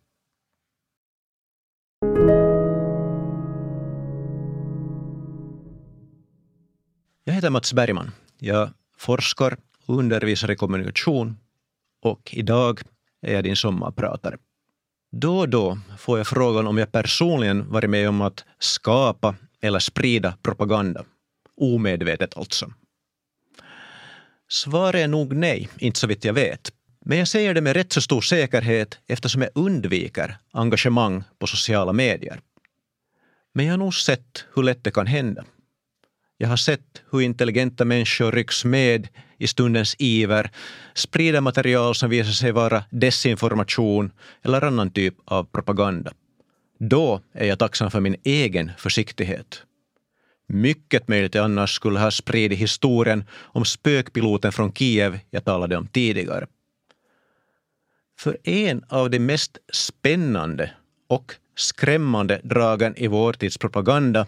Jag 7.24 7.34
heter 7.34 7.50
Mats 7.50 7.74
Bergman. 7.74 8.12
Jag 8.38 8.70
forskar 8.98 9.58
och 9.86 9.98
undervisar 9.98 10.52
i 10.52 10.56
kommunikation 10.56 11.38
och 12.02 12.34
idag 12.34 12.82
är 13.22 13.34
jag 13.34 13.44
din 13.44 13.56
sommarpratare. 13.56 14.38
Då 15.16 15.40
och 15.40 15.50
då 15.50 15.80
får 15.98 16.18
jag 16.18 16.28
frågan 16.28 16.68
om 16.68 16.78
jag 16.78 16.92
personligen 16.92 17.70
varit 17.70 17.90
med 17.90 18.10
om 18.10 18.22
att 18.22 18.46
skapa 18.60 19.36
eller 19.62 19.80
sprida 19.80 20.38
propaganda. 20.42 21.04
Omedvetet 21.58 22.38
alltså. 22.38 22.72
Svaret 24.50 25.04
är 25.04 25.08
nog 25.08 25.36
nej, 25.36 25.70
inte 25.78 26.00
så 26.00 26.08
vitt 26.08 26.26
jag 26.26 26.34
vet. 26.34 26.72
Men 27.06 27.18
jag 27.18 27.28
säger 27.28 27.54
det 27.54 27.62
med 27.62 27.76
rätt 27.76 27.94
så 27.94 28.02
stor 28.02 28.22
säkerhet 28.22 29.00
eftersom 29.08 29.42
jag 29.42 29.52
undviker 29.56 30.38
engagemang 30.52 31.24
på 31.40 31.48
sociala 31.48 31.94
medier. 31.94 32.40
Men 33.54 33.66
jag 33.66 33.74
har 33.74 33.78
nog 33.78 33.94
sett 33.96 34.46
hur 34.56 34.64
lätt 34.64 34.84
det 34.84 34.92
kan 34.92 35.08
hända. 35.08 35.44
Jag 36.38 36.48
har 36.48 36.58
sett 36.58 37.02
hur 37.12 37.22
intelligenta 37.22 37.86
människor 37.86 38.32
rycks 38.32 38.66
med 38.66 39.08
i 39.44 39.48
stundens 39.48 39.96
iver, 40.00 40.50
sprider 40.94 41.42
material 41.42 41.96
som 41.96 42.10
visar 42.10 42.32
sig 42.32 42.52
vara 42.52 42.84
desinformation 42.90 44.12
eller 44.44 44.62
annan 44.64 44.92
typ 44.92 45.16
av 45.26 45.44
propaganda. 45.44 46.14
Då 46.80 47.22
är 47.34 47.48
jag 47.48 47.60
tacksam 47.60 47.92
för 47.92 48.00
min 48.00 48.16
egen 48.24 48.72
försiktighet. 48.78 49.64
Mycket 50.48 51.08
möjligt 51.08 51.36
jag 51.36 51.46
annars 51.46 51.76
skulle 51.76 52.00
ha 52.00 52.12
spridit 52.12 52.60
historien 52.60 53.24
om 53.34 53.66
spökpiloten 53.66 54.52
från 54.52 54.74
Kiev 54.74 55.20
jag 55.30 55.46
talade 55.46 55.78
om 55.78 55.88
tidigare. 55.88 56.48
För 58.20 58.38
en 58.44 58.84
av 58.90 59.10
de 59.10 59.20
mest 59.20 59.58
spännande 59.74 60.72
och 61.08 61.36
skrämmande 61.56 62.42
dragen 62.44 62.96
i 62.98 63.08
vår 63.08 63.34
tids 63.34 63.58
propaganda 63.58 64.28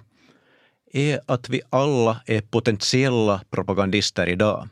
är 0.93 1.19
att 1.25 1.49
vi 1.49 1.61
alla 1.69 2.21
är 2.25 2.41
potentiella 2.41 3.41
propagandister 3.49 4.27
idag. 4.27 4.69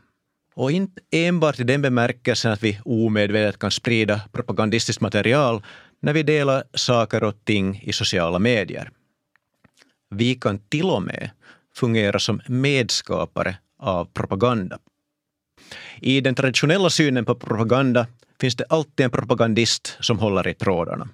Och 0.56 0.72
inte 0.72 1.02
enbart 1.12 1.60
i 1.60 1.63
den 1.63 1.82
bemärkelsen 1.82 2.52
att 2.52 2.63
vi 2.63 2.80
omedvetet 2.86 3.60
kan 3.60 3.72
sprida 3.72 4.22
propagandistiskt 4.32 5.02
material 5.02 5.63
när 6.02 6.13
vi 6.13 6.24
delar 6.24 6.63
saker 6.74 7.24
och 7.24 7.46
ting 7.46 7.82
i 7.84 7.94
sociala 7.94 8.39
medier. 8.39 8.92
Vi 10.10 10.36
kan 10.36 10.60
till 10.60 10.86
och 10.86 11.04
med 11.04 11.30
fungera 11.76 12.20
som 12.20 12.42
medskapare 12.48 13.58
av 13.80 14.06
propaganda. 14.06 14.80
I 16.02 16.22
den 16.22 16.36
traditionella 16.36 16.89
synen 16.89 17.26
på 17.26 17.36
propaganda 17.36 18.08
finns 18.42 18.56
det 18.56 18.66
alltid 18.70 19.04
en 19.04 19.12
propagandist 19.12 19.98
som 20.00 20.20
håller 20.20 20.48
i 20.48 20.54
trådarna. 20.54 21.10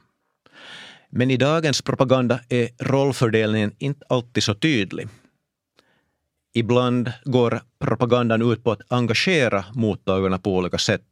Men 1.09 1.31
i 1.31 1.37
dagens 1.37 1.81
propaganda 1.81 2.39
är 2.49 2.69
rollfördelningen 2.79 3.75
inte 3.77 4.05
alltid 4.09 4.43
så 4.43 4.53
tydlig. 4.53 5.07
Ibland 6.53 7.11
går 7.25 7.61
propagandan 7.79 8.51
ut 8.51 8.63
på 8.63 8.71
att 8.71 8.91
engagera 8.91 9.65
mottagarna 9.73 10.37
på 10.37 10.55
olika 10.55 10.77
sätt. 10.77 11.03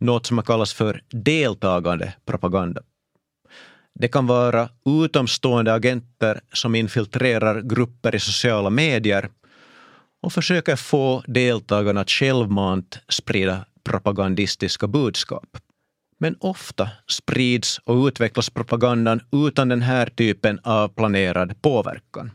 Något 0.00 0.26
som 0.26 0.42
kallas 0.42 0.72
för 0.72 1.02
deltagande 1.10 2.14
propaganda. 2.24 2.82
Det 3.94 4.08
kan 4.08 4.26
vara 4.26 4.68
utomstående 5.04 5.74
agenter 5.74 6.40
som 6.52 6.74
infiltrerar 6.74 7.60
grupper 7.60 8.14
i 8.14 8.20
sociala 8.20 8.70
medier 8.70 9.30
och 10.22 10.32
försöker 10.32 10.76
få 10.76 11.22
deltagarna 11.26 12.00
att 12.00 12.10
självmant 12.10 12.98
sprida 13.08 13.64
propagandistiska 13.84 14.86
budskap. 14.86 15.56
Men 16.18 16.36
ofta 16.40 16.90
sprids 17.06 17.78
och 17.84 18.06
utvecklas 18.06 18.50
propagandan 18.50 19.20
utan 19.32 19.68
den 19.68 19.82
här 19.82 20.06
typen 20.06 20.60
av 20.62 20.88
planerad 20.88 21.62
påverkan. 21.62 22.30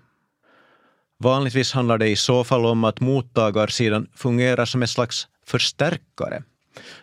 Vanligtvis 1.21 1.73
handlar 1.73 1.97
det 1.97 2.10
i 2.10 2.15
så 2.15 2.43
fall 2.43 2.65
om 2.65 2.84
att 2.84 2.99
mottagarsidan 2.99 4.07
fungerar 4.15 4.65
som 4.65 4.81
en 4.81 4.88
slags 4.88 5.27
förstärkare 5.45 6.43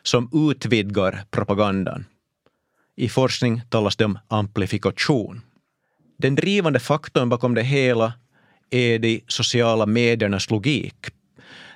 som 0.02 0.50
utvidgar 0.50 1.24
propagandan. 1.30 2.04
I 2.96 3.08
forskning 3.08 3.62
talas 3.70 3.96
det 3.96 4.04
om 4.04 4.18
amplifikation. 4.28 5.40
Den 6.16 6.34
drivande 6.34 6.80
faktorn 6.80 7.28
bakom 7.28 7.54
det 7.54 7.62
hela 7.62 8.12
är 8.70 8.98
de 8.98 9.24
sociala 9.28 9.86
mediernas 9.86 10.50
logik, 10.50 11.06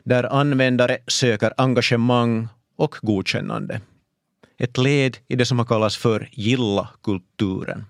där 0.04 0.24
användare 0.24 0.98
söker 1.06 1.52
engagemang 1.56 2.48
och 2.76 2.94
godkännande. 3.02 3.80
Ett 4.58 4.78
led 4.78 5.16
i 5.28 5.36
det 5.36 5.46
som 5.46 5.58
har 5.58 5.66
kallats 5.66 5.96
för 5.96 6.28
gilla-kulturen. 6.32 7.84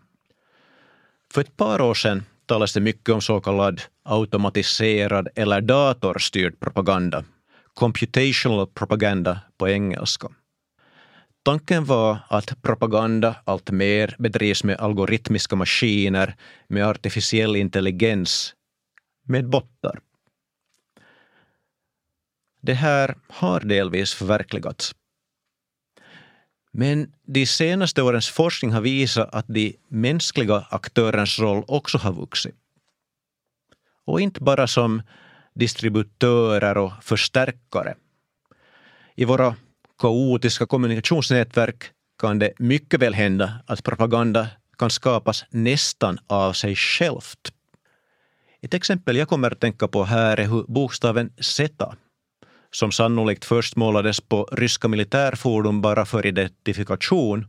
För 1.34 1.40
ett 1.40 1.56
par 1.56 1.80
år 1.80 1.94
sedan 1.94 2.24
talas 2.52 2.72
det 2.72 2.80
mycket 2.80 3.14
om 3.14 3.20
så 3.20 3.40
kallad 3.40 3.82
automatiserad 4.04 5.28
eller 5.34 5.60
datorstyrd 5.60 6.60
propaganda, 6.60 7.24
computational 7.74 8.66
propaganda 8.66 9.40
på 9.58 9.68
engelska. 9.68 10.28
Tanken 11.44 11.84
var 11.84 12.18
att 12.28 12.62
propaganda 12.62 13.36
alltmer 13.44 14.16
bedrivs 14.18 14.64
med 14.64 14.80
algoritmiska 14.80 15.56
maskiner, 15.56 16.36
med 16.68 16.86
artificiell 16.86 17.56
intelligens, 17.56 18.54
med 19.28 19.48
bottar. 19.48 20.00
Det 22.62 22.74
här 22.74 23.14
har 23.28 23.60
delvis 23.60 24.14
förverkligats. 24.14 24.94
Men 26.72 27.12
de 27.26 27.46
senaste 27.46 28.02
årens 28.02 28.30
forskning 28.30 28.72
har 28.72 28.80
visat 28.80 29.34
att 29.34 29.46
de 29.48 29.76
mänskliga 29.88 30.66
aktörernas 30.70 31.38
roll 31.38 31.64
också 31.68 31.98
har 31.98 32.12
vuxit. 32.12 32.54
Och 34.04 34.20
inte 34.20 34.40
bara 34.40 34.66
som 34.66 35.02
distributörer 35.54 36.78
och 36.78 36.92
förstärkare. 37.02 37.94
I 39.14 39.24
våra 39.24 39.56
kaotiska 39.98 40.66
kommunikationsnätverk 40.66 41.84
kan 42.18 42.38
det 42.38 42.52
mycket 42.58 43.00
väl 43.00 43.14
hända 43.14 43.52
att 43.66 43.82
propaganda 43.82 44.48
kan 44.78 44.90
skapas 44.90 45.44
nästan 45.50 46.18
av 46.26 46.52
sig 46.52 46.76
självt. 46.76 47.52
Ett 48.62 48.74
exempel 48.74 49.16
jag 49.16 49.28
kommer 49.28 49.50
att 49.50 49.60
tänka 49.60 49.88
på 49.88 50.04
här 50.04 50.36
är 50.36 50.48
hur 50.48 50.64
bokstaven 50.68 51.32
Z 51.40 51.96
som 52.74 52.92
sannolikt 52.92 53.44
först 53.44 53.76
målades 53.76 54.20
på 54.20 54.48
ryska 54.52 54.88
militärfordon 54.88 55.80
bara 55.80 56.06
för 56.06 56.26
identifikation, 56.26 57.46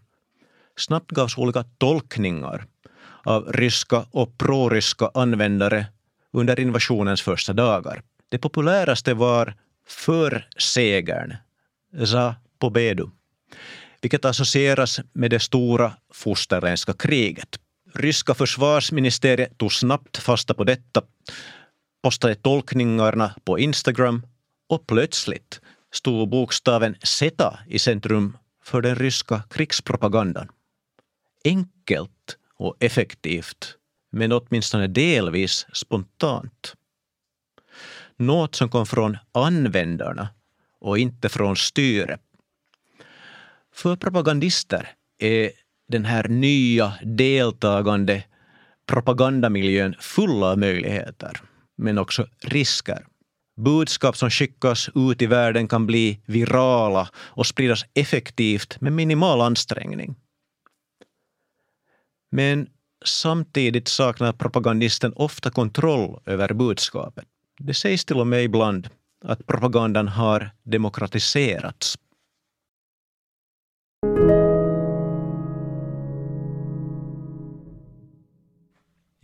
snabbt 0.77 1.11
gavs 1.11 1.37
olika 1.37 1.63
tolkningar 1.77 2.65
av 3.23 3.53
ryska 3.53 4.05
och 4.11 4.37
proryska 4.37 5.11
användare 5.13 5.85
under 6.33 6.59
invasionens 6.59 7.21
första 7.21 7.53
dagar. 7.53 8.01
Det 8.29 8.37
populäraste 8.37 9.13
var 9.13 9.53
för 9.87 10.47
segern, 10.57 11.35
za 12.05 12.35
pobedu, 12.59 13.09
vilket 14.01 14.25
associeras 14.25 14.99
med 15.13 15.31
det 15.31 15.39
stora 15.39 15.93
fosterländska 16.13 16.93
kriget. 16.93 17.59
Ryska 17.93 18.33
försvarsministeriet 18.33 19.57
tog 19.57 19.73
snabbt 19.73 20.17
fasta 20.17 20.53
på 20.53 20.63
detta, 20.63 21.01
postade 22.03 22.35
tolkningarna 22.35 23.35
på 23.45 23.59
Instagram 23.59 24.21
och 24.69 24.87
plötsligt 24.87 25.61
stod 25.91 26.29
bokstaven 26.29 26.95
Z 27.03 27.59
i 27.67 27.79
centrum 27.79 28.37
för 28.63 28.81
den 28.81 28.95
ryska 28.95 29.43
krigspropagandan. 29.49 30.49
Enkelt 31.45 32.37
och 32.55 32.75
effektivt, 32.79 33.77
men 34.11 34.31
åtminstone 34.31 34.87
delvis 34.87 35.67
spontant. 35.73 36.75
Något 38.17 38.55
som 38.55 38.69
kom 38.69 38.85
från 38.85 39.17
användarna 39.31 40.29
och 40.79 40.97
inte 40.97 41.29
från 41.29 41.55
styret. 41.55 42.21
För 43.73 43.95
propagandister 43.95 44.91
är 45.17 45.51
den 45.87 46.05
här 46.05 46.27
nya 46.27 46.93
deltagande 47.03 48.23
propagandamiljön 48.85 49.95
full 49.99 50.43
av 50.43 50.59
möjligheter, 50.59 51.41
men 51.75 51.97
också 51.97 52.27
risker. 52.41 53.05
Budskap 53.55 54.17
som 54.17 54.29
skickas 54.29 54.89
ut 54.95 55.21
i 55.21 55.25
världen 55.25 55.67
kan 55.67 55.85
bli 55.85 56.19
virala 56.25 57.09
och 57.15 57.47
spridas 57.47 57.85
effektivt 57.93 58.81
med 58.81 58.93
minimal 58.93 59.41
ansträngning. 59.41 60.15
Men 62.31 62.67
samtidigt 63.05 63.87
saknar 63.87 64.33
propagandisten 64.33 65.13
ofta 65.15 65.49
kontroll 65.49 66.19
över 66.25 66.53
budskapet. 66.53 67.25
Det 67.59 67.73
sägs 67.73 68.05
till 68.05 68.19
och 68.19 68.27
med 68.27 68.43
ibland 68.43 68.89
att 69.23 69.47
propagandan 69.47 70.07
har 70.07 70.51
demokratiserats. 70.63 71.97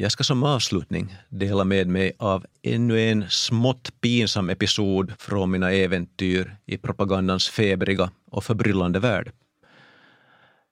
Jag 0.01 0.11
ska 0.11 0.23
som 0.23 0.43
avslutning 0.43 1.15
dela 1.29 1.63
med 1.63 1.87
mig 1.87 2.11
av 2.19 2.45
ännu 2.63 3.01
en 3.01 3.29
smått 3.29 4.01
pinsam 4.01 4.49
episod 4.49 5.13
från 5.19 5.51
mina 5.51 5.71
äventyr 5.71 6.57
i 6.65 6.77
propagandans 6.77 7.49
febriga 7.49 8.11
och 8.31 8.43
förbryllande 8.43 8.99
värld. 8.99 9.31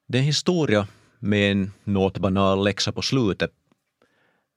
Det 0.07 0.17
är 0.17 0.19
en 0.19 0.25
historia 0.25 0.87
med 1.19 1.51
en 1.51 1.71
något 1.83 2.17
banal 2.17 2.63
läxa 2.63 2.91
på 2.91 3.01
slutet, 3.01 3.51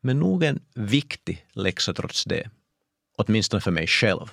men 0.03 0.19
nog 0.19 0.45
en 0.45 0.61
viktig 0.75 1.47
läxa 1.53 1.95
trots 1.95 2.25
det. 2.25 2.51
åtminstone 3.17 3.61
för 3.61 3.71
mig 3.71 3.87
själv. 3.87 4.27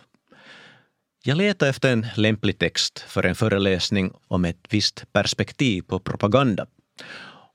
Jag 1.24 1.38
letade 1.38 1.70
efter 1.70 1.94
en 1.94 2.06
lämplig 2.16 2.60
text 2.60 3.00
för 3.00 3.26
en 3.26 3.36
föreläsning 3.36 4.14
om 4.28 4.46
ett 4.46 4.68
visst 4.70 5.14
perspektiv 5.14 5.82
på 5.82 6.00
propaganda 6.00 6.68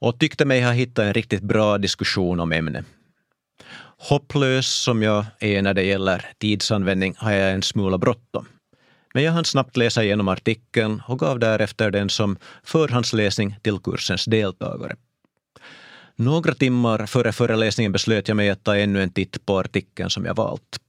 och 0.03 0.19
tyckte 0.19 0.45
mig 0.45 0.63
ha 0.63 0.73
hittat 0.73 1.05
en 1.05 1.15
riktigt 1.15 1.43
bra 1.43 1.79
diskussion 1.79 2.41
om 2.41 2.53
ämnet. 2.53 2.85
Hopplös 3.99 4.67
som 4.67 5.03
jag 5.03 5.25
är 5.39 5.63
när 5.63 5.75
det 5.75 5.83
gäller 5.83 6.27
tidsanvändning 6.39 7.15
har 7.19 7.33
jag 7.33 7.53
en 7.53 7.63
smula 7.63 7.99
bråttom. 7.99 8.49
Men 9.15 9.23
jag 9.23 9.33
hann 9.33 9.45
snabbt 9.45 9.77
läsa 9.77 10.05
igenom 10.05 10.29
artikeln 10.29 11.03
och 11.09 11.19
gav 11.19 11.39
därefter 11.39 11.91
den 11.91 12.11
som 12.11 12.37
förhandsläsning 12.63 13.57
till 13.63 13.79
kursens 13.79 14.25
deltagare. 14.25 14.97
Några 16.17 16.55
timmar 16.55 17.07
före 17.07 17.33
föreläsningen 17.33 17.93
beslöt 17.93 18.29
jag 18.29 18.37
mig 18.37 18.51
att 18.51 18.65
ta 18.65 18.77
ännu 18.77 19.03
en 19.03 19.11
titt 19.11 19.47
på 19.47 19.59
artikeln 19.59 20.11
som 20.11 20.25
jag 20.25 20.35
valt. 20.35 20.81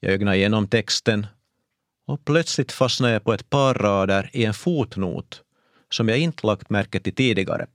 Jag 0.00 0.12
ögnade 0.12 0.36
igenom 0.36 0.68
texten 0.68 1.26
och 2.06 2.24
plötsligt 2.24 2.72
fastnade 2.72 3.12
jag 3.12 3.24
på 3.24 3.32
ett 3.32 3.50
par 3.50 3.74
rader 3.74 4.30
i 4.32 4.44
en 4.44 4.54
fotnot 4.54 5.42
som 5.90 6.08
jag 6.08 6.18
inte 6.18 6.46
lagt 6.46 6.70
märke 6.70 7.00
till 7.00 7.14
tidigare. 7.14 7.66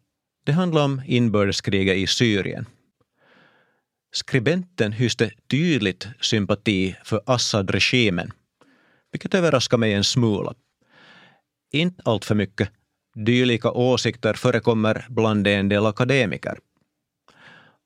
Det 0.47 0.53
handlar 0.53 0.83
om 0.83 1.01
inbördeskriget 1.05 1.95
i 1.95 2.07
Syrien. 2.07 2.65
Skribenten 4.11 4.91
hyste 4.91 5.31
tydligt 5.51 6.07
sympati 6.21 6.95
för 7.03 7.21
Assad-regimen, 7.25 8.31
vilket 9.11 9.33
överraskar 9.33 9.77
mig 9.77 9.93
en 9.93 10.03
smula. 10.03 10.53
Inte 11.71 12.01
allt 12.05 12.25
för 12.25 12.35
mycket. 12.35 12.69
Dylika 13.15 13.71
åsikter 13.71 14.33
förekommer 14.33 15.05
bland 15.09 15.47
en 15.47 15.69
del 15.69 15.85
akademiker. 15.85 16.59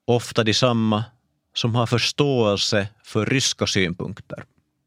Ofta 0.07 0.43
de 0.43 0.53
samma 0.53 1.03
som 1.53 1.75
har 1.75 1.85
förståelse 1.85 2.87
för 3.03 3.25
ryska 3.25 3.67
synpunkter. 3.67 4.43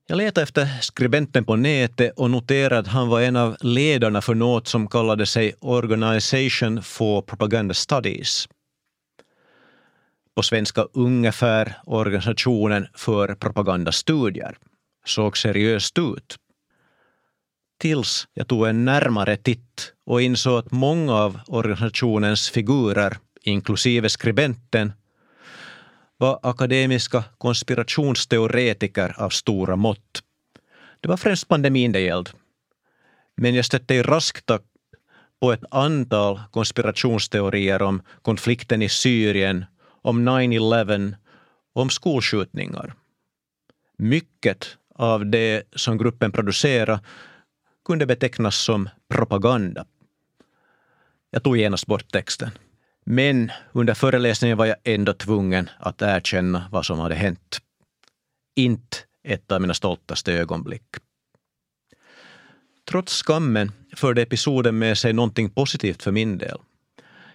Jag 0.07 0.17
letade 0.17 0.43
efter 0.43 0.67
skribenten 0.81 1.45
på 1.45 1.57
nätet 1.57 2.13
och 2.17 2.31
noterade 2.31 2.79
att 2.79 2.87
han 2.87 3.09
var 3.09 3.21
en 3.21 3.37
av 3.37 3.57
ledarna 3.61 4.21
för 4.21 4.35
något 4.35 4.69
som 4.69 4.89
kallade 4.89 5.27
sig 5.27 5.55
Organization 5.61 6.83
for 6.83 7.23
Propaganda 7.23 7.75
Studies. 7.75 8.49
På 10.37 10.43
svenska 10.43 10.83
ungefär 10.93 11.77
Organisationen 11.85 12.87
för 12.95 13.35
propagandastudier. 13.35 14.57
Såg 15.05 15.39
seriöst 15.39 15.99
ut. 15.99 16.37
Tills 17.81 18.29
jag 18.35 18.49
tog 18.49 18.67
en 18.67 18.85
närmare 18.85 19.37
titt 19.37 19.93
och 20.07 20.23
insåg 20.23 20.59
att 20.59 20.73
många 20.73 21.15
av 21.15 21.41
organisationens 21.47 22.51
figurer, 22.51 23.17
inklusive 23.43 24.09
skribenten, 24.09 24.93
var 26.25 26.39
akademiska 26.43 27.25
konspirationsteoretiker 27.39 29.14
av 29.18 29.31
stora 29.31 29.77
mått. 29.77 30.22
Det 31.01 31.09
var 31.09 31.16
främst 31.16 31.49
pandemin 31.49 31.93
det 31.93 32.01
gällde. 32.01 32.31
Men 33.37 33.55
jag 33.55 33.64
stötte 33.64 33.95
i 33.95 34.03
rask 34.03 34.47
takt 34.47 34.64
på 35.41 35.53
ett 35.53 35.64
antal 35.70 36.41
konspirationsteorier 36.51 37.83
om 37.83 38.03
konflikten 38.22 38.83
i 38.83 38.89
Syrien, 38.89 39.64
om 40.03 40.29
9-11 40.29 41.14
om 41.75 41.91
skolskjutningar. 41.91 42.95
Mycket 43.99 44.77
av 44.95 45.27
det 45.27 45.62
som 45.77 45.99
gruppen 45.99 46.33
producerade 46.33 47.01
kunde 47.85 48.07
betecknas 48.07 48.57
som 48.57 48.89
propaganda. 49.09 49.85
Jag 51.31 51.43
tog 51.43 51.57
genast 51.57 51.87
bort 51.87 52.12
texten. 52.12 52.51
Men 53.05 53.53
under 53.73 53.95
föreläsningen 53.95 54.57
var 54.57 54.67
jag 54.67 54.77
ändå 54.85 55.13
tvungen 55.13 55.71
att 55.79 56.03
erkänna 56.03 56.69
vad 56.73 56.87
som 56.87 56.99
hade 56.99 57.15
hänt. 57.15 57.59
Inte 58.57 58.97
ett 59.25 59.53
av 59.53 59.61
mina 59.61 59.75
stoltaste 59.75 60.33
ögonblick. 60.33 60.83
Trots 62.91 63.23
skammen 63.23 63.73
förde 63.97 64.23
episoden 64.23 64.79
med 64.79 64.99
sig 64.99 65.13
någonting 65.13 65.51
positivt 65.51 66.03
för 66.03 66.13
min 66.13 66.39
del. 66.39 66.59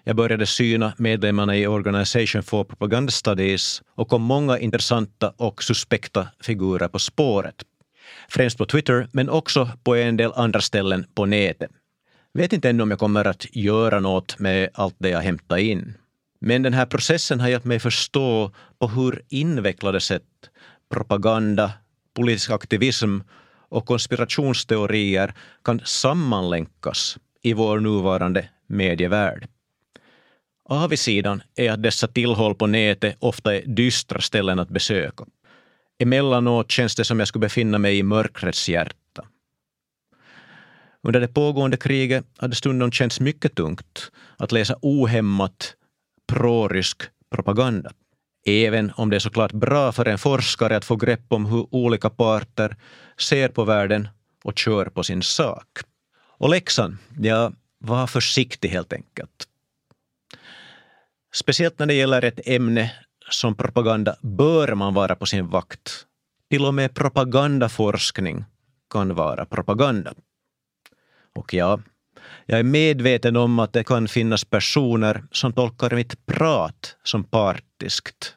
Jag 0.03 0.15
började 0.15 0.45
syna 0.45 0.93
medlemmarna 0.97 1.57
i 1.57 1.67
Organization 1.67 2.43
for 2.43 2.63
Propaganda 2.63 3.11
Studies 3.11 3.81
och 3.95 4.07
kom 4.09 4.21
många 4.21 4.59
intressanta 4.59 5.33
och 5.37 5.63
suspekta 5.63 6.27
figurer 6.39 6.87
på 6.87 6.99
spåret. 6.99 7.55
Främst 8.29 8.57
på 8.57 8.65
Twitter, 8.65 9.07
men 9.11 9.29
också 9.29 9.69
på 9.83 9.95
en 9.95 10.17
del 10.17 10.31
andra 10.35 10.61
ställen 10.61 11.05
på 11.15 11.25
nätet. 11.25 11.71
Vet 12.33 12.53
inte 12.53 12.69
ännu 12.69 12.83
om 12.83 12.89
jag 12.89 12.99
kommer 12.99 13.25
att 13.25 13.55
göra 13.55 13.99
något 13.99 14.39
med 14.39 14.69
allt 14.73 14.95
det 14.97 15.09
jag 15.09 15.21
hämtat 15.21 15.59
in. 15.59 15.97
Men 16.41 16.63
den 16.63 16.73
här 16.73 16.85
processen 16.85 17.39
har 17.39 17.49
hjälpt 17.49 17.65
mig 17.65 17.79
förstå 17.79 18.51
på 18.79 18.87
hur 18.87 19.23
invecklade 19.29 19.99
sätt 19.99 20.23
propaganda, 20.89 21.71
politisk 22.13 22.49
aktivism 22.49 23.19
och 23.69 23.85
konspirationsteorier 23.85 25.33
kan 25.63 25.81
sammanlänkas 25.85 27.17
i 27.41 27.53
vår 27.53 27.79
nuvarande 27.79 28.49
medievärld. 28.67 29.47
Avisidan 30.65 31.43
är 31.55 31.71
att 31.71 31.83
dessa 31.83 32.07
tillhåll 32.07 32.55
på 32.55 32.67
nätet 32.67 33.15
ofta 33.19 33.55
är 33.55 33.61
dystra 33.65 34.21
ställen 34.21 34.59
att 34.59 34.69
besöka. 34.69 35.25
Emellanåt 35.99 36.71
känns 36.71 36.95
det 36.95 37.03
som 37.03 37.19
jag 37.19 37.27
skulle 37.27 37.41
befinna 37.41 37.77
mig 37.77 37.97
i 37.97 38.03
mörkrets 38.03 38.69
hjärta. 38.69 38.95
Under 41.03 41.19
det 41.19 41.27
pågående 41.27 41.77
kriget 41.77 42.25
har 42.37 42.47
det 42.47 42.55
stundom 42.55 42.91
känts 42.91 43.19
mycket 43.19 43.55
tungt 43.55 44.11
att 44.37 44.51
läsa 44.51 44.75
ohämmat 44.81 45.75
prorysk 46.27 47.03
propaganda. 47.29 47.91
Även 48.45 48.91
om 48.95 49.09
det 49.09 49.15
är 49.15 49.19
såklart 49.19 49.51
bra 49.51 49.91
för 49.91 50.05
en 50.05 50.17
forskare 50.17 50.77
att 50.77 50.85
få 50.85 50.95
grepp 50.95 51.33
om 51.33 51.45
hur 51.45 51.67
olika 51.75 52.09
parter 52.09 52.75
ser 53.17 53.49
på 53.49 53.63
världen 53.63 54.07
och 54.43 54.57
kör 54.57 54.85
på 54.85 55.03
sin 55.03 55.21
sak. 55.21 55.67
Och 56.37 56.49
läxan, 56.49 56.97
ja, 57.19 57.51
var 57.77 58.07
försiktig 58.07 58.69
helt 58.69 58.93
enkelt. 58.93 59.47
Speciellt 61.33 61.79
när 61.79 61.85
det 61.85 61.93
gäller 61.93 62.23
ett 62.23 62.47
ämne 62.47 62.91
som 63.29 63.55
propaganda 63.55 64.15
bör 64.21 64.75
man 64.75 64.93
vara 64.93 65.15
på 65.15 65.25
sin 65.25 65.47
vakt. 65.47 66.05
Till 66.49 66.65
och 66.65 66.73
med 66.73 66.95
propagandaforskning 66.95 68.45
kan 68.89 69.15
vara 69.15 69.45
propaganda. 69.45 70.13
Och 71.35 71.53
ja, 71.53 71.79
jag 72.45 72.59
är 72.59 72.63
medveten 72.63 73.35
om 73.35 73.59
att 73.59 73.73
det 73.73 73.83
kan 73.83 74.07
finnas 74.07 74.45
personer 74.45 75.23
som 75.31 75.53
tolkar 75.53 75.95
mitt 75.95 76.25
prat 76.25 76.97
som 77.03 77.23
partiskt, 77.23 78.35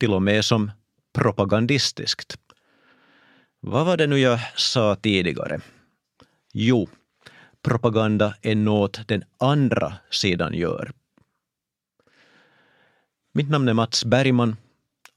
till 0.00 0.12
och 0.12 0.22
med 0.22 0.44
som 0.44 0.70
propagandistiskt. 1.14 2.36
Vad 3.60 3.86
var 3.86 3.96
det 3.96 4.06
nu 4.06 4.18
jag 4.18 4.40
sa 4.56 4.96
tidigare? 4.96 5.60
Jo, 6.52 6.88
propaganda 7.62 8.34
är 8.42 8.54
något 8.54 9.08
den 9.08 9.24
andra 9.38 9.94
sidan 10.10 10.54
gör. 10.54 10.92
Mitt 13.32 13.50
namn 13.50 13.68
är 13.68 13.74
Mats 13.74 14.04
Bergman 14.04 14.56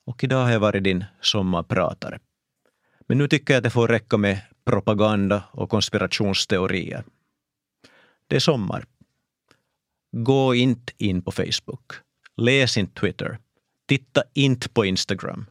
och 0.06 0.24
idag 0.24 0.44
har 0.44 0.52
jag 0.52 0.60
varit 0.60 0.84
din 0.84 1.06
sommarpratare. 1.22 2.20
Men 3.08 3.18
nu 3.18 3.28
tycker 3.28 3.54
jag 3.54 3.58
att 3.58 3.64
det 3.64 3.70
får 3.70 3.88
räcka 3.88 4.18
med 4.18 4.42
propaganda 4.66 5.44
och 5.52 5.70
konspirationsteorier. 5.70 7.04
Det 8.28 8.36
är 8.36 8.40
sommar. 8.40 8.86
Gå 10.12 10.56
inte 10.56 10.94
in 10.98 11.22
på 11.22 11.32
Facebook. 11.32 11.94
Läs 12.38 12.78
inte 12.78 13.00
Twitter. 13.00 13.40
Titta 13.88 14.24
inte 14.34 14.70
på 14.70 14.86
Instagram. 14.86 15.46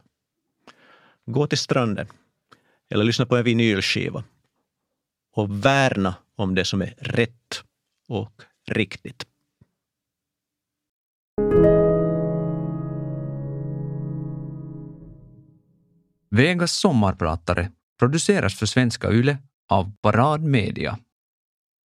Gå 1.25 1.47
till 1.47 1.57
stranden 1.57 2.07
eller 2.89 3.03
lyssna 3.03 3.25
på 3.25 3.37
en 3.37 3.43
vinylskiva 3.43 4.23
och 5.35 5.65
värna 5.65 6.15
om 6.35 6.55
det 6.55 6.65
som 6.65 6.81
är 6.81 6.93
rätt 6.97 7.63
och 8.07 8.41
riktigt. 8.67 9.27
Vegas 16.29 16.71
sommarpratare 16.71 17.71
produceras 18.03 18.55
för 18.55 18.65
Svenska 18.65 19.11
Yle 19.11 19.37
av 19.69 19.91
Parad 20.01 20.43
Media. 20.43 20.97